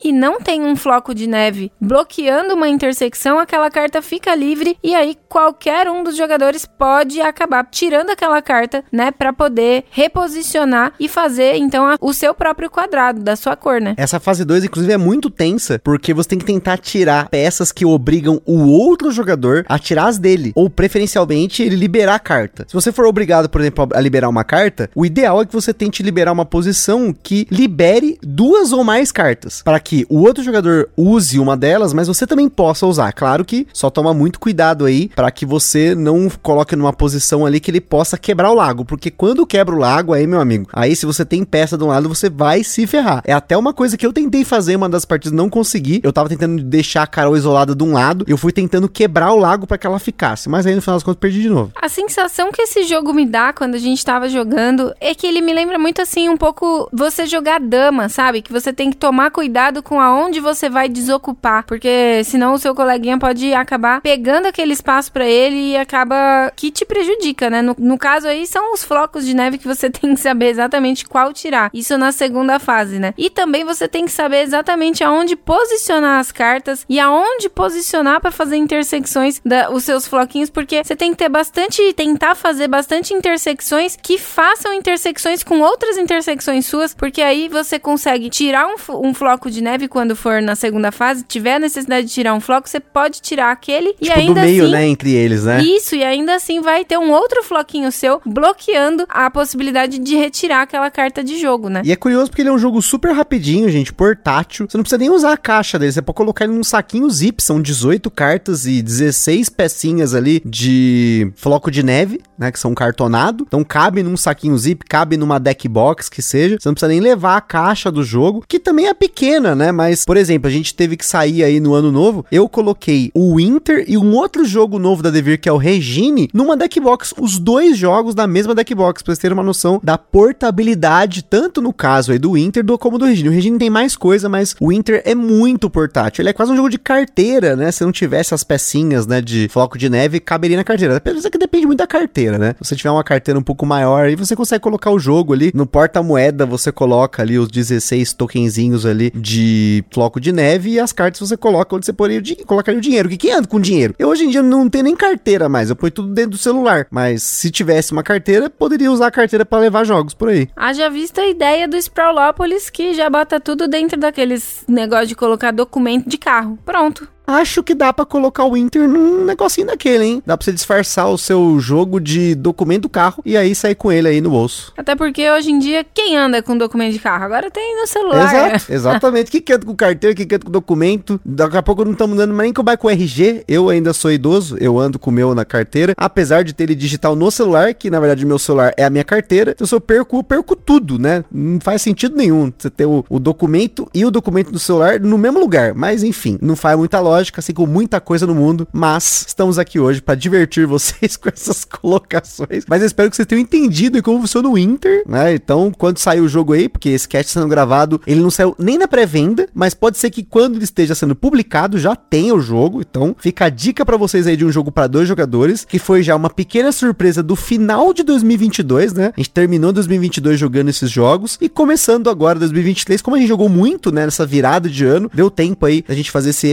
e 0.03 0.13
não 0.13 0.41
tem 0.41 0.63
um 0.63 0.77
floco 0.77 1.15
de 1.15 1.27
neve 1.27 1.73
bloqueando 1.81 2.55
uma 2.55 2.69
intersecção, 2.69 3.39
aquela 3.39 3.71
carta 3.71 4.03
fica 4.03 4.35
livre 4.35 4.77
e 4.83 4.95
aí 4.95 5.17
qualquer 5.29 5.89
um 5.89 6.03
dos 6.03 6.17
jogadores 6.17 6.67
pode 6.67 7.21
acabar 7.21 7.67
tirando 7.71 8.11
aquela 8.11 8.41
carta, 8.43 8.85
né, 8.93 9.11
para 9.11 9.33
poder 9.33 9.85
reposicionar 9.91 10.93
e 10.99 11.09
fazer 11.09 11.57
então 11.57 11.87
a, 11.87 11.97
o 12.01 12.13
seu 12.13 12.35
próprio 12.35 12.71
quadrado 12.71 13.21
da 13.21 13.37
sua 13.37 13.57
cor, 13.57 13.81
né? 13.81 13.95
Essa 13.97 14.21
fase 14.21 14.45
2 14.45 14.65
inclusive 14.65 14.93
é 14.93 14.99
muito 14.99 15.31
tensa, 15.31 15.81
porque 15.83 16.13
você 16.13 16.31
tem 16.31 16.39
que 16.39 16.45
tentar 16.45 16.79
tirar 16.79 17.29
peças 17.29 17.73
que 17.73 17.85
obrigam 17.85 18.41
o 18.45 18.67
outro 18.69 19.11
jogador 19.11 19.65
a 19.69 19.79
tirar 19.79 20.07
as 20.07 20.19
dele, 20.19 20.53
ou 20.55 20.69
preferencialmente 20.69 21.63
ele 21.63 21.77
liberar 21.77 22.15
a 22.15 22.19
carta. 22.19 22.65
Se 22.69 22.75
você 22.75 22.93
for 22.93 23.07
obrigado, 23.07 23.49
por 23.49 23.61
exemplo, 23.61 23.89
a 23.93 24.01
liberar 24.01 24.29
uma 24.29 24.45
carta, 24.45 24.91
o 24.95 25.07
ideal 25.07 25.41
é 25.41 25.47
que 25.47 25.53
você 25.53 25.73
tente 25.73 26.03
liberar 26.03 26.33
uma 26.33 26.45
posição 26.45 27.15
que 27.23 27.47
libere 27.51 28.19
duas 28.23 28.73
ou 28.73 28.85
mais 28.85 29.13
cartas, 29.13 29.38
para 29.64 29.81
que 29.81 30.07
o 30.09 30.20
outro 30.20 30.42
jogador 30.42 30.88
use 30.96 31.38
uma 31.38 31.57
delas, 31.57 31.92
mas 31.92 32.09
você 32.09 32.27
também 32.27 32.48
possa 32.48 32.87
usar. 32.87 33.12
Claro 33.12 33.44
que 33.44 33.66
só 33.72 33.90
toma 33.90 34.12
muito 34.14 34.40
cuidado 34.40 34.85
aí 34.85 35.09
para 35.09 35.31
que 35.31 35.46
você 35.46 35.94
não 35.94 36.29
coloque 36.42 36.77
numa 36.77 36.92
posição 36.92 37.44
ali 37.44 37.61
que 37.61 37.70
ele 37.70 37.81
possa 37.81 38.18
quebrar 38.18 38.51
o 38.51 38.55
lago, 38.55 38.85
porque 38.85 39.11
quando 39.11 39.46
quebra 39.46 39.74
o 39.74 39.79
lago 39.79 40.12
aí, 40.12 40.27
meu 40.27 40.40
amigo, 40.40 40.68
aí 40.72 40.94
se 40.94 41.07
você 41.07 41.24
tem 41.24 41.44
peça 41.44 41.77
de 41.77 41.85
um 41.85 41.88
lado, 41.88 42.09
você 42.09 42.29
vai 42.31 42.62
se 42.64 42.87
ferrar. 42.87 43.22
É 43.24 43.33
até 43.33 43.57
uma 43.57 43.72
coisa 43.72 43.96
que 43.96 44.07
eu 44.07 44.12
tentei 44.12 44.44
fazer 44.44 44.77
uma 44.77 44.88
das 44.88 45.05
partidas, 45.05 45.37
não 45.37 45.48
consegui. 45.48 46.01
Eu 46.03 46.12
tava 46.12 46.29
tentando 46.29 46.62
deixar 46.62 47.03
a 47.03 47.07
Carol 47.07 47.37
isolada 47.37 47.74
de 47.74 47.85
um 47.85 47.92
lado, 47.92 48.24
eu 48.29 48.37
fui 48.37 48.53
tentando 48.53 48.88
quebrar 48.88 49.33
o 49.33 49.38
lago 49.38 49.66
para 49.66 49.79
que 49.79 49.87
ela 49.87 49.98
ficasse, 49.98 50.48
mas 50.48 50.66
aí 50.66 50.74
no 50.74 50.83
final 50.83 50.96
das 50.96 51.03
contas 51.03 51.20
perdi 51.20 51.42
de 51.42 51.48
novo. 51.48 51.72
A 51.81 51.88
sensação 51.88 52.51
que 52.53 52.62
esse 52.62 52.85
jogo 52.85 53.12
me 53.12 53.27
dá 53.27 53.53
quando 53.53 53.74
a 53.74 53.79
gente 53.79 54.05
tava 54.05 54.29
jogando 54.29 54.94
é 55.01 55.14
que 55.14 55.27
ele 55.27 55.40
me 55.40 55.53
lembra 55.53 55.79
muito 55.79 56.01
assim 56.01 56.29
um 56.29 56.37
pouco 56.37 56.88
você 56.92 57.27
jogar 57.27 57.61
dama, 57.61 58.09
sabe? 58.09 58.42
Que 58.42 58.53
você 58.53 58.72
tem 58.72 58.90
que 58.90 58.96
tomar 58.96 59.17
tomar 59.18 59.33
cuidado 59.33 59.83
com 59.83 60.00
aonde 60.00 60.38
você 60.38 60.70
vai 60.70 60.88
desocupar, 60.88 61.64
porque 61.66 62.22
senão 62.24 62.54
o 62.54 62.59
seu 62.59 62.72
coleguinha 62.72 63.18
pode 63.18 63.52
acabar 63.52 64.00
pegando 64.00 64.46
aquele 64.46 64.72
espaço 64.72 65.11
para 65.11 65.26
ele 65.26 65.72
e 65.72 65.76
acaba 65.76 66.52
que 66.54 66.70
te 66.70 66.85
prejudica, 66.85 67.50
né? 67.50 67.61
No, 67.61 67.74
no 67.76 67.98
caso 67.98 68.28
aí 68.28 68.46
são 68.46 68.72
os 68.72 68.85
flocos 68.85 69.26
de 69.26 69.35
neve 69.35 69.59
que 69.59 69.66
você 69.66 69.90
tem 69.90 70.14
que 70.14 70.20
saber 70.20 70.46
exatamente 70.50 71.04
qual 71.04 71.33
tirar. 71.33 71.68
Isso 71.74 71.98
na 71.98 72.12
segunda 72.12 72.61
fase, 72.61 73.00
né? 73.00 73.12
E 73.18 73.28
também 73.28 73.64
você 73.64 73.88
tem 73.88 74.04
que 74.04 74.12
saber 74.12 74.42
exatamente 74.42 75.02
aonde 75.02 75.35
posicionar 75.35 76.20
as 76.20 76.31
cartas 76.31 76.87
e 76.88 77.00
aonde 77.00 77.48
posicionar 77.48 78.20
para 78.20 78.31
fazer 78.31 78.57
intersecções 78.57 79.40
da, 79.44 79.68
os 79.70 79.83
seus 79.83 80.07
floquinhos, 80.07 80.48
porque 80.48 80.85
você 80.85 80.94
tem 80.94 81.11
que 81.11 81.16
ter 81.16 81.28
bastante, 81.28 81.92
tentar 81.92 82.37
fazer 82.37 82.68
bastante 82.68 83.12
intersecções 83.12 83.96
que 84.00 84.16
façam 84.16 84.72
intersecções 84.72 85.42
com 85.42 85.61
outras 85.61 85.98
intersecções 85.98 86.66
suas, 86.66 86.94
porque 86.94 87.20
aí 87.20 87.48
você 87.48 87.81
consegue 87.81 88.31
tirar 88.31 88.68
um, 88.68 89.08
um 89.09 89.14
floco 89.14 89.51
de 89.51 89.62
neve 89.62 89.88
quando 89.88 90.14
for 90.14 90.42
na 90.42 90.55
segunda 90.55 90.92
fase, 90.92 91.25
tiver 91.27 91.59
necessidade 91.59 92.07
de 92.07 92.12
tirar 92.12 92.35
um 92.35 92.40
floco, 92.40 92.68
você 92.68 92.81
pode 92.81 93.21
tirar 93.21 93.51
aquele 93.51 93.92
tipo, 93.94 94.05
e 94.05 94.11
ainda 94.11 94.40
do 94.40 94.47
meio, 94.47 94.64
assim, 94.64 94.73
né, 94.73 94.87
entre 94.87 95.12
eles, 95.12 95.44
né? 95.44 95.62
Isso, 95.62 95.94
e 95.94 96.05
ainda 96.05 96.35
assim 96.35 96.61
vai 96.61 96.85
ter 96.85 96.99
um 96.99 97.11
outro 97.11 97.42
floquinho 97.42 97.90
seu 97.90 98.21
bloqueando 98.25 99.05
a 99.09 99.31
possibilidade 99.31 99.99
de 99.99 100.16
retirar 100.16 100.62
aquela 100.62 100.90
carta 100.90 101.25
de 101.25 101.38
jogo, 101.40 101.68
né? 101.68 101.83
E 101.85 101.92
é 101.92 101.97
curioso 101.97 102.31
porque 102.31 102.42
ele 102.42 102.51
é 102.51 102.53
um 102.53 102.59
jogo 102.59 102.81
super 102.83 103.12
rapidinho, 103.12 103.68
gente, 103.68 103.92
portátil. 103.92 104.66
Você 104.68 104.77
não 104.77 104.83
precisa 104.83 104.99
nem 104.99 105.11
usar 105.11 105.33
a 105.33 105.37
caixa 105.37 105.79
dele, 105.79 105.92
você 105.92 106.03
pode 106.03 106.16
colocar 106.16 106.44
ele 106.44 106.55
num 106.55 106.64
saquinho 106.64 107.09
zip, 107.11 107.42
são 107.42 107.61
18 107.61 108.11
cartas 108.11 108.66
e 108.66 108.83
16 108.83 109.49
pecinhas 109.49 110.14
ali 110.14 110.42
de 110.44 111.33
floco 111.37 111.71
de 111.71 111.83
neve, 111.83 112.21
né, 112.38 112.53
que 112.53 112.59
são 112.59 112.75
cartonado. 112.75 113.44
Então 113.47 113.64
cabe 113.64 114.03
num 114.03 114.16
saquinho 114.16 114.57
zip, 114.59 114.85
cabe 114.87 115.16
numa 115.16 115.38
deck 115.38 115.66
box 115.68 116.09
que 116.09 116.21
seja. 116.21 116.57
Você 116.61 116.68
não 116.68 116.75
precisa 116.75 116.88
nem 116.88 117.01
levar 117.01 117.37
a 117.37 117.40
caixa 117.40 117.90
do 117.90 118.03
jogo, 118.03 118.44
que 118.47 118.59
também 118.59 118.87
é 118.87 118.94
pequena, 118.99 119.55
né? 119.55 119.73
Mas, 119.73 120.05
por 120.05 120.17
exemplo, 120.17 120.49
a 120.49 120.51
gente 120.51 120.75
teve 120.75 120.97
que 120.97 121.07
sair 121.07 121.45
aí 121.45 121.61
no 121.61 121.75
ano 121.75 121.93
novo. 121.93 122.27
Eu 122.31 122.49
coloquei 122.49 123.11
o 123.15 123.37
Winter 123.37 123.85
e 123.87 123.97
um 123.97 124.15
outro 124.15 124.45
jogo 124.45 124.79
novo 124.79 125.03
da 125.03 125.11
Devir, 125.11 125.41
que 125.41 125.49
é 125.49 125.53
o 125.53 125.57
Regine, 125.57 126.29
numa 126.35 126.57
deck 126.57 126.81
box. 126.81 127.15
Os 127.19 127.39
dois 127.39 127.77
jogos 127.77 128.15
na 128.15 128.27
mesma 128.27 128.55
deck 128.55 128.75
box, 128.75 129.03
pra 129.03 129.13
vocês 129.13 129.19
terem 129.19 129.35
uma 129.37 129.43
noção 129.43 129.81
da 129.83 129.97
portabilidade, 129.97 131.23
tanto 131.23 131.63
no 131.63 131.73
caso 131.73 132.13
aí 132.13 132.19
do 132.19 132.33
Winter 132.33 132.65
do, 132.65 132.77
como 132.79 132.99
do 132.99 133.05
Regine. 133.05 133.29
O 133.29 133.33
Regine 133.33 133.59
tem 133.59 133.71
mais 133.71 133.97
coisa, 133.97 134.29
mas 134.29 134.55
o 134.61 134.69
Winter 134.69 135.03
é 135.05 135.15
muito 135.15 135.71
portátil. 135.71 136.23
Ele 136.23 136.31
é 136.31 136.33
quase 136.33 136.53
um 136.53 136.57
jogo 136.57 136.69
de 136.69 136.79
carteira, 136.79 137.55
né? 137.55 137.71
Se 137.71 137.85
não 137.85 137.93
tivesse 137.93 138.35
as 138.35 138.43
pecinhas, 138.43 139.07
né, 139.07 139.21
de 139.21 139.49
floco 139.49 139.79
de 139.79 139.89
neve, 139.89 140.21
caberia 140.21 140.57
na 140.57 140.65
carteira. 140.65 140.97
Apesar 140.97 141.31
que 141.31 141.39
depende 141.39 141.67
muito 141.67 141.79
da 141.79 141.87
carteira, 141.87 142.39
né? 142.39 142.55
Se 142.61 142.69
você 142.69 142.77
tiver 142.77 142.91
uma 142.91 143.05
carteira 143.05 143.39
um 143.39 143.43
pouco 143.43 143.65
maior, 143.65 144.07
aí 144.07 144.17
você 144.17 144.35
consegue 144.35 144.63
colocar 144.63 144.91
o 144.91 144.99
jogo 144.99 145.33
ali 145.33 145.53
no 145.55 145.67
porta-moeda, 145.67 146.45
você 146.45 146.73
coloca 146.73 147.23
ali 147.23 147.39
os 147.39 147.49
16 147.49 148.13
tokenzinhos 148.13 148.85
ali 148.88 149.11
de 149.14 149.85
floco 149.90 150.20
de 150.20 150.33
neve 150.33 150.70
e 150.70 150.81
as 150.81 150.92
cartas 150.92 151.20
você 151.20 151.37
coloca 151.37 151.74
onde 151.74 151.87
você 151.87 151.92
poderia 151.92 152.37
colocaria 152.44 152.79
o 152.79 152.83
dinheiro. 152.83 153.09
Que 153.09 153.16
quem 153.16 153.33
anda 153.33 153.48
com 153.48 153.61
dinheiro? 153.61 153.94
Eu 153.98 154.09
hoje 154.09 154.24
em 154.24 154.31
dia 154.31 154.42
não 154.42 154.68
tenho 154.68 154.85
nem 154.85 154.96
carteira 154.96 155.48
mais, 155.48 155.70
eu 155.70 155.77
ponho 155.77 155.90
tudo 155.90 156.12
dentro 156.12 156.33
do 156.33 156.38
celular. 156.38 156.87
Mas 156.90 157.22
se 157.22 157.51
tivesse 157.51 157.92
uma 157.92 158.03
carteira, 158.03 158.51
poderia 158.51 158.90
usar 158.90 159.09
a 159.09 159.11
carteira 159.11 159.44
para 159.44 159.59
levar 159.59 159.85
jogos 159.85 160.14
por 160.14 160.29
aí. 160.29 160.48
Haja 160.57 160.88
vista 160.90 161.20
a 161.20 161.29
ideia 161.29 161.68
do 161.68 161.77
Sprawlopolis 161.77 162.70
que 162.70 162.94
já 162.94 163.09
bota 163.09 163.40
tudo 163.40 163.68
dentro 163.68 163.98
daqueles 163.98 164.64
negócio 164.68 165.09
de 165.09 165.14
colocar 165.14 165.53
documento 165.53 166.09
de 166.09 166.18
carro. 166.18 166.59
Pronto. 166.64 167.09
Acho 167.29 167.62
que 167.62 167.75
dá 167.75 167.93
para 167.93 168.07
colocar 168.07 168.47
o 168.47 168.57
Inter 168.57 168.88
num 168.88 169.23
negocinho 169.23 169.67
daquele, 169.67 170.03
hein? 170.03 170.23
Dá 170.25 170.35
pra 170.35 170.43
você 170.43 170.51
disfarçar 170.51 171.11
o 171.11 171.19
seu 171.19 171.61
jogo 171.61 172.01
de 172.01 172.35
documento 172.35 172.83
do 172.83 172.88
carro 172.88 173.23
e 173.23 173.37
aí 173.37 173.55
sair 173.55 173.75
com 173.75 173.93
ele 173.93 174.09
aí 174.09 174.23
no 174.23 174.31
bolso. 174.31 174.73
Até 174.79 174.97
porque 174.97 175.31
hoje 175.31 175.51
em 175.51 175.59
dia, 175.59 175.85
quem 175.93 176.17
anda 176.17 176.43
com 176.43 176.57
documento 176.57 176.95
de 176.95 176.99
carro? 176.99 177.25
Agora 177.25 177.51
tem 177.51 177.79
no 177.79 177.87
celular. 177.87 178.35
Exato, 178.35 178.73
exatamente. 178.73 179.31
que 179.31 179.53
anda 179.53 179.67
com 179.67 179.77
carteira, 179.77 180.17
que 180.17 180.23
anda 180.23 180.38
com 180.47 180.51
documento. 180.51 181.21
Daqui 181.23 181.59
a 181.59 181.62
pouco 181.62 181.85
não 181.85 181.93
estamos 181.93 182.19
andando 182.19 182.35
nem 182.35 182.51
com 182.51 182.62
o 182.62 182.79
com 182.79 182.88
RG. 182.88 183.45
Eu 183.47 183.69
ainda 183.69 183.93
sou 183.93 184.11
idoso, 184.11 184.57
eu 184.59 184.79
ando 184.79 184.99
com 184.99 185.11
o 185.11 185.12
meu 185.12 185.35
na 185.35 185.45
carteira. 185.45 185.93
Apesar 185.99 186.43
de 186.43 186.55
ter 186.55 186.64
ele 186.64 186.75
digital 186.75 187.14
no 187.14 187.31
celular, 187.31 187.75
que 187.75 187.91
na 187.91 188.01
verdade 188.01 188.25
o 188.25 188.29
meu 188.29 188.38
celular 188.38 188.73
é 188.75 188.85
a 188.85 188.91
minha 188.91 189.05
carteira. 189.05 189.51
Então 189.51 189.67
se 189.67 189.75
eu 189.75 189.83
perco, 189.83 190.17
eu 190.17 190.25
perco 190.25 190.57
tudo, 190.57 190.99
né? 190.99 191.23
Não 191.31 191.61
faz 191.61 191.83
sentido 191.83 192.17
nenhum 192.17 192.51
você 192.57 192.71
ter 192.71 192.87
o, 192.87 193.05
o 193.07 193.19
documento 193.19 193.87
e 193.93 194.07
o 194.07 194.11
documento 194.11 194.51
do 194.51 194.59
celular 194.59 194.99
no 194.99 195.19
mesmo 195.19 195.38
lugar. 195.38 195.75
Mas 195.75 196.03
enfim, 196.03 196.38
não 196.41 196.57
faz 196.57 196.79
muita 196.79 196.99
lógica 197.01 197.17
lógica, 197.18 197.40
assim 197.40 197.52
como 197.52 197.72
muita 197.72 198.00
coisa 198.00 198.26
no 198.26 198.35
mundo, 198.35 198.66
mas 198.72 199.24
estamos 199.26 199.59
aqui 199.59 199.78
hoje 199.78 200.00
para 200.00 200.14
divertir 200.14 200.66
vocês 200.66 201.16
com 201.18 201.28
essas 201.28 201.64
colocações. 201.64 202.64
Mas 202.68 202.81
eu 202.81 202.87
espero 202.87 203.11
que 203.11 203.16
vocês 203.16 203.26
tenham 203.26 203.42
entendido 203.42 204.02
como 204.02 204.20
funciona 204.20 204.48
o 204.48 204.57
Inter, 204.57 205.02
né? 205.07 205.35
Então, 205.35 205.72
quando 205.76 205.98
sair 205.98 206.20
o 206.20 206.28
jogo 206.28 206.52
aí, 206.52 206.68
porque 206.68 206.90
esse 206.90 207.09
cast 207.09 207.33
sendo 207.33 207.48
gravado, 207.48 208.00
ele 208.07 208.20
não 208.20 208.31
saiu 208.31 208.54
nem 208.59 208.78
na 208.78 208.87
pré-venda, 208.87 209.48
mas 209.52 209.74
pode 209.74 209.98
ser 209.98 210.11
que 210.11 210.22
quando 210.22 210.57
ele 210.57 210.64
esteja 210.64 210.94
sendo 210.94 211.14
publicado 211.14 211.78
já 211.78 211.96
tenha 211.96 212.35
o 212.35 212.40
jogo. 212.40 212.81
Então, 212.81 213.16
fica 213.18 213.46
a 213.46 213.48
dica 213.48 213.85
para 213.85 213.96
vocês 213.96 214.26
aí 214.26 214.37
de 214.37 214.44
um 214.44 214.52
jogo 214.52 214.70
para 214.70 214.87
dois 214.87 215.09
jogadores, 215.09 215.64
que 215.64 215.78
foi 215.78 216.02
já 216.02 216.14
uma 216.14 216.31
pequena 216.31 216.70
surpresa 216.70 217.22
do 217.22 217.35
final 217.35 217.92
de 217.92 218.02
2022, 218.02 218.92
né? 218.92 219.12
A 219.16 219.20
gente 219.20 219.31
terminou 219.31 219.72
2022 219.72 220.38
jogando 220.38 220.68
esses 220.68 220.90
jogos 220.90 221.37
e 221.40 221.48
começando 221.48 222.09
agora 222.09 222.38
2023, 222.38 223.02
como 223.02 223.16
a 223.16 223.18
gente 223.18 223.28
jogou 223.28 223.48
muito, 223.48 223.90
né, 223.90 224.04
nessa 224.04 224.24
virada 224.24 224.68
de 224.68 224.85
ano, 224.85 225.11
deu 225.12 225.31
tempo 225.31 225.66
aí 225.66 225.83
da 225.87 225.94
gente 225.94 226.11
fazer 226.11 226.31
esse 226.31 226.48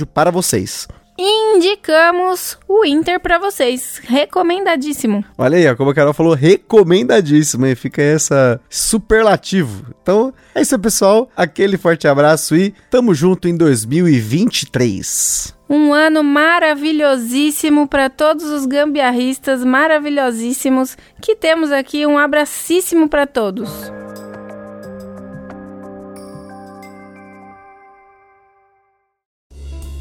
episódio 0.00 0.06
para 0.06 0.30
vocês. 0.30 0.88
Indicamos 1.18 2.56
o 2.66 2.84
Inter 2.84 3.20
para 3.20 3.38
vocês. 3.38 4.00
Recomendadíssimo. 4.02 5.22
Olha 5.36 5.58
aí, 5.58 5.68
ó, 5.68 5.76
como 5.76 5.90
a 5.90 5.94
Carol 5.94 6.14
falou, 6.14 6.32
recomendadíssimo. 6.34 7.66
E 7.66 7.74
fica 7.74 8.00
essa 8.00 8.58
superlativo. 8.70 9.84
Então, 10.02 10.32
é 10.54 10.62
isso, 10.62 10.78
pessoal. 10.78 11.28
Aquele 11.36 11.76
forte 11.76 12.08
abraço 12.08 12.56
e 12.56 12.74
tamo 12.90 13.14
junto 13.14 13.48
em 13.48 13.56
2023. 13.56 15.54
Um 15.68 15.92
ano 15.92 16.24
maravilhosíssimo 16.24 17.86
para 17.86 18.08
todos 18.08 18.44
os 18.46 18.64
gambiarristas 18.64 19.62
maravilhosíssimos 19.62 20.96
que 21.20 21.36
temos 21.36 21.70
aqui. 21.70 22.06
Um 22.06 22.16
abracíssimo 22.16 23.08
para 23.08 23.26
todos. 23.26 23.68